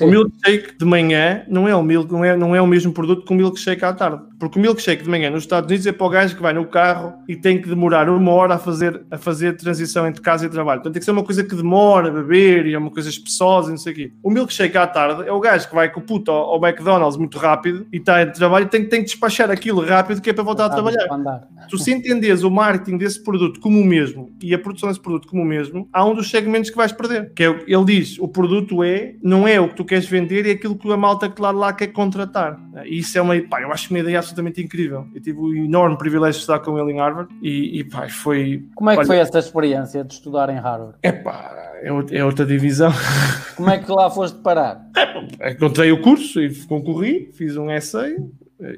O 0.00 0.06
milkshake 0.06 0.78
de 0.78 0.84
manhã 0.84 1.42
não 1.48 1.68
é, 1.68 1.74
o 1.74 1.82
milk, 1.82 2.12
não, 2.12 2.24
é, 2.24 2.36
não 2.36 2.56
é 2.56 2.60
o 2.60 2.66
mesmo 2.66 2.92
produto 2.92 3.24
que 3.24 3.32
o 3.32 3.36
milkshake 3.36 3.84
à 3.84 3.92
tarde. 3.92 4.22
Porque 4.38 4.58
o 4.58 4.62
milkshake 4.62 5.04
de 5.04 5.08
manhã 5.08 5.30
nos 5.30 5.44
Estados 5.44 5.68
Unidos 5.68 5.86
é 5.86 5.92
para 5.92 6.06
o 6.06 6.10
gajo 6.10 6.34
que 6.34 6.42
vai 6.42 6.52
no 6.52 6.66
carro 6.66 7.14
e 7.28 7.36
tem 7.36 7.60
que 7.60 7.68
demorar 7.68 8.08
uma 8.08 8.32
hora 8.32 8.54
a 8.54 8.58
fazer 8.58 9.02
a 9.10 9.18
fazer 9.18 9.56
transição 9.56 10.06
entre 10.06 10.20
casa 10.20 10.46
e 10.46 10.48
trabalho. 10.48 10.80
Portanto, 10.80 10.94
tem 10.94 11.00
que 11.00 11.04
ser 11.04 11.12
uma 11.12 11.22
coisa 11.22 11.44
que 11.44 11.54
demora 11.54 12.08
a 12.08 12.10
beber 12.10 12.66
e 12.66 12.74
é 12.74 12.78
uma 12.78 12.90
coisa 12.90 13.08
espessosa 13.08 13.68
e 13.68 13.70
não 13.70 13.78
sei 13.78 13.92
o 13.92 13.96
quê. 13.96 14.12
O 14.22 14.30
milkshake 14.30 14.76
à 14.76 14.86
tarde 14.86 15.28
é 15.28 15.32
o 15.32 15.38
gajo 15.38 15.68
que 15.68 15.74
vai 15.74 15.90
com 15.90 16.00
o 16.00 16.02
puto 16.02 16.30
ao, 16.30 16.54
ao 16.54 16.64
McDonald's 16.66 17.16
muito 17.16 17.38
rápido 17.38 17.86
e 17.92 17.98
está 17.98 18.22
em 18.22 18.30
trabalho 18.32 18.64
e 18.64 18.68
tem, 18.68 18.88
tem 18.88 19.00
que 19.00 19.06
despachar 19.06 19.50
aquilo 19.50 19.84
rápido 19.84 20.20
que 20.20 20.30
é 20.30 20.32
para 20.32 20.42
voltar 20.42 20.66
a 20.66 20.70
trabalhar. 20.70 21.06
Tu 21.68 21.78
se 21.78 21.92
entendes 21.92 22.42
o 22.42 22.50
marketing 22.50 22.96
desse 22.96 23.22
produto 23.22 23.60
como 23.60 23.80
o 23.80 23.84
mesmo 23.84 24.32
e 24.42 24.54
a 24.54 24.58
produção 24.58 24.88
desse 24.88 25.00
produto 25.00 25.28
como 25.28 25.42
o 25.42 25.44
mesmo, 25.44 25.88
há 25.92 26.04
um 26.04 26.14
dos 26.14 26.30
segmentos 26.30 26.70
que 26.70 26.76
vais 26.76 26.92
perder. 26.92 27.32
Que 27.34 27.44
é, 27.44 27.64
ele 27.66 27.84
diz, 27.84 28.18
o 28.18 28.28
produto 28.32 28.82
é, 28.82 29.14
não 29.22 29.46
é 29.46 29.60
o 29.60 29.68
que 29.68 29.76
tu 29.76 29.84
queres 29.84 30.06
vender, 30.06 30.46
é 30.46 30.52
aquilo 30.52 30.76
que 30.76 30.90
a 30.90 30.96
malta 30.96 31.28
que 31.28 31.40
lá, 31.40 31.50
lá 31.50 31.72
quer 31.72 31.88
contratar. 31.88 32.58
E 32.84 32.98
isso 32.98 33.16
é 33.16 33.22
uma, 33.22 33.40
pá, 33.42 33.60
eu 33.60 33.70
acho 33.72 33.90
uma 33.90 34.00
ideia 34.00 34.18
absolutamente 34.18 34.62
incrível. 34.62 35.06
Eu 35.14 35.20
tive 35.20 35.38
o 35.38 35.54
enorme 35.54 35.96
privilégio 35.96 36.32
de 36.32 36.38
estudar 36.38 36.60
com 36.60 36.78
ele 36.78 36.92
em 36.92 36.98
Harvard 37.00 37.32
e, 37.42 37.80
e 37.80 37.84
pá, 37.84 38.08
foi... 38.08 38.66
Como 38.74 38.90
é 38.90 38.94
que 38.94 39.00
olha, 39.00 39.06
foi 39.06 39.18
essa 39.18 39.38
experiência 39.38 40.04
de 40.04 40.14
estudar 40.14 40.48
em 40.50 40.58
Harvard? 40.58 40.96
É 41.02 41.12
pá, 41.12 41.72
é, 42.10 42.24
outra 42.24 42.46
divisão. 42.46 42.92
Como 43.56 43.68
é 43.68 43.78
que 43.78 43.90
lá 43.90 44.10
foste 44.10 44.38
parar? 44.38 44.86
É, 45.38 45.52
encontrei 45.52 45.92
o 45.92 46.00
curso 46.00 46.40
e 46.40 46.54
concorri, 46.66 47.30
fiz 47.32 47.56
um 47.56 47.70
essay, 47.70 48.16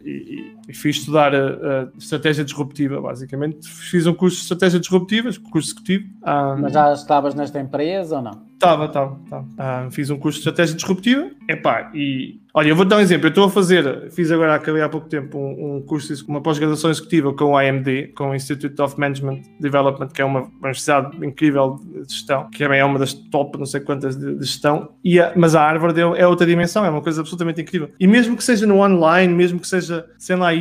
e, 0.04 0.54
e, 0.68 0.74
fiz 0.74 0.96
estudar 0.96 1.34
a, 1.34 1.38
a, 1.38 1.88
estratégia 1.98 2.44
disruptiva, 2.44 3.00
basicamente. 3.00 3.68
Fiz 3.68 4.06
um 4.06 4.14
curso 4.14 4.36
de 4.36 4.42
estratégia 4.42 4.80
disruptiva, 4.80 5.30
curso 5.50 5.68
executivo. 5.68 6.08
Um, 6.22 6.62
Mas 6.62 6.72
já 6.72 6.92
estavas 6.92 7.34
nesta 7.34 7.60
empresa 7.60 8.16
ou 8.16 8.22
não? 8.22 8.42
Estava, 8.64 8.84
estava. 8.86 9.86
Um, 9.86 9.90
fiz 9.90 10.10
um 10.10 10.18
curso 10.18 10.40
de 10.40 10.48
estratégia 10.48 10.76
disruptiva. 10.76 11.30
Epá, 11.48 11.90
e 11.94 12.40
olha, 12.52 12.68
eu 12.68 12.76
vou 12.76 12.84
dar 12.84 12.96
um 12.96 13.00
exemplo. 13.00 13.26
Eu 13.26 13.30
estou 13.30 13.44
a 13.44 13.50
fazer, 13.50 14.10
fiz 14.10 14.30
agora, 14.30 14.54
acabei 14.54 14.82
há 14.82 14.88
pouco 14.88 15.08
tempo, 15.08 15.38
um, 15.38 15.76
um 15.76 15.82
curso, 15.82 16.12
uma 16.26 16.40
pós-graduação 16.40 16.90
executiva 16.90 17.32
com 17.32 17.52
o 17.52 17.60
IMD, 17.60 18.08
com 18.14 18.30
o 18.30 18.34
Institute 18.34 18.80
of 18.80 18.98
Management 18.98 19.42
Development, 19.60 20.08
que 20.08 20.22
é 20.22 20.24
uma 20.24 20.50
universidade 20.60 21.16
incrível 21.24 21.80
de 22.06 22.12
gestão, 22.12 22.48
que 22.50 22.58
também 22.58 22.80
é 22.80 22.84
uma 22.84 22.98
das 22.98 23.12
top, 23.12 23.58
não 23.58 23.66
sei 23.66 23.80
quantas 23.80 24.16
de, 24.16 24.34
de 24.34 24.44
gestão. 24.44 24.90
E 25.04 25.20
a, 25.20 25.32
mas 25.36 25.54
a 25.54 25.60
Harvard 25.60 25.98
é, 26.00 26.02
é 26.02 26.26
outra 26.26 26.46
dimensão, 26.46 26.84
é 26.84 26.90
uma 26.90 27.02
coisa 27.02 27.20
absolutamente 27.20 27.60
incrível. 27.60 27.90
E 27.98 28.06
mesmo 28.06 28.36
que 28.36 28.44
seja 28.44 28.66
no 28.66 28.80
online, 28.80 29.34
mesmo 29.34 29.60
que 29.60 29.68
seja 29.68 30.06
sem 30.18 30.36
lá 30.36 30.54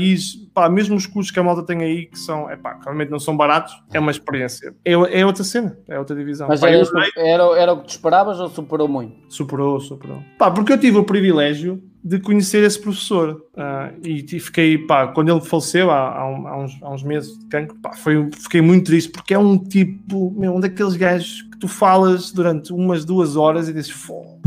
pá, 0.53 0.69
mesmo 0.69 0.95
os 0.95 1.05
custos 1.05 1.31
que 1.31 1.39
a 1.39 1.43
malta 1.43 1.63
tem 1.63 1.81
aí, 1.81 2.05
que 2.05 2.17
são, 2.17 2.49
é 2.49 2.55
pá, 2.55 2.79
realmente 2.83 3.09
não 3.09 3.19
são 3.19 3.35
baratos, 3.35 3.73
é 3.91 3.99
uma 3.99 4.11
experiência. 4.11 4.73
É, 4.85 4.91
é 4.91 5.25
outra 5.25 5.43
cena, 5.43 5.77
é 5.87 5.97
outra 5.97 6.15
divisão. 6.15 6.47
Mas 6.47 6.61
pá, 6.61 6.69
era, 6.69 6.83
era, 7.17 7.43
era, 7.59 7.73
o 7.73 7.81
que 7.81 7.87
te 7.87 7.91
esperavas 7.91 8.39
ou 8.39 8.49
superou 8.49 8.87
muito? 8.87 9.15
Superou, 9.29 9.79
superou. 9.79 10.21
Pá, 10.37 10.51
porque 10.51 10.73
eu 10.73 10.79
tive 10.79 10.97
o 10.97 11.03
privilégio 11.03 11.81
de 12.03 12.19
conhecer 12.19 12.63
esse 12.63 12.79
professor 12.79 13.41
uh, 13.53 13.97
e, 14.03 14.25
e, 14.25 14.39
fiquei, 14.39 14.77
pá, 14.77 15.07
quando 15.07 15.31
ele 15.31 15.41
faleceu 15.41 15.89
há, 15.89 16.19
há, 16.19 16.29
um, 16.29 16.47
há, 16.47 16.57
uns, 16.57 16.79
há 16.81 16.89
uns, 16.91 17.03
meses 17.03 17.39
de 17.39 17.45
cancro, 17.45 17.77
pá, 17.81 17.93
foi, 17.93 18.29
fiquei 18.33 18.61
muito 18.61 18.87
triste 18.87 19.09
porque 19.09 19.33
é 19.33 19.39
um 19.39 19.57
tipo, 19.57 20.31
meu, 20.31 20.53
um 20.53 20.59
daqueles 20.59 20.95
gajos 20.97 21.43
que 21.43 21.57
tu 21.57 21.67
falas 21.67 22.31
durante 22.31 22.73
umas 22.73 23.05
duas 23.05 23.37
horas 23.37 23.69
e 23.69 23.73
dizes, 23.73 23.93
o 24.09 24.37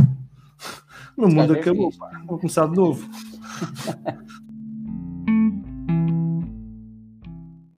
meu 1.16 1.30
mundo 1.30 1.54
acabou, 1.54 1.90
pá, 1.98 2.10
vou 2.26 2.38
começar 2.38 2.66
de 2.66 2.76
novo. 2.76 3.08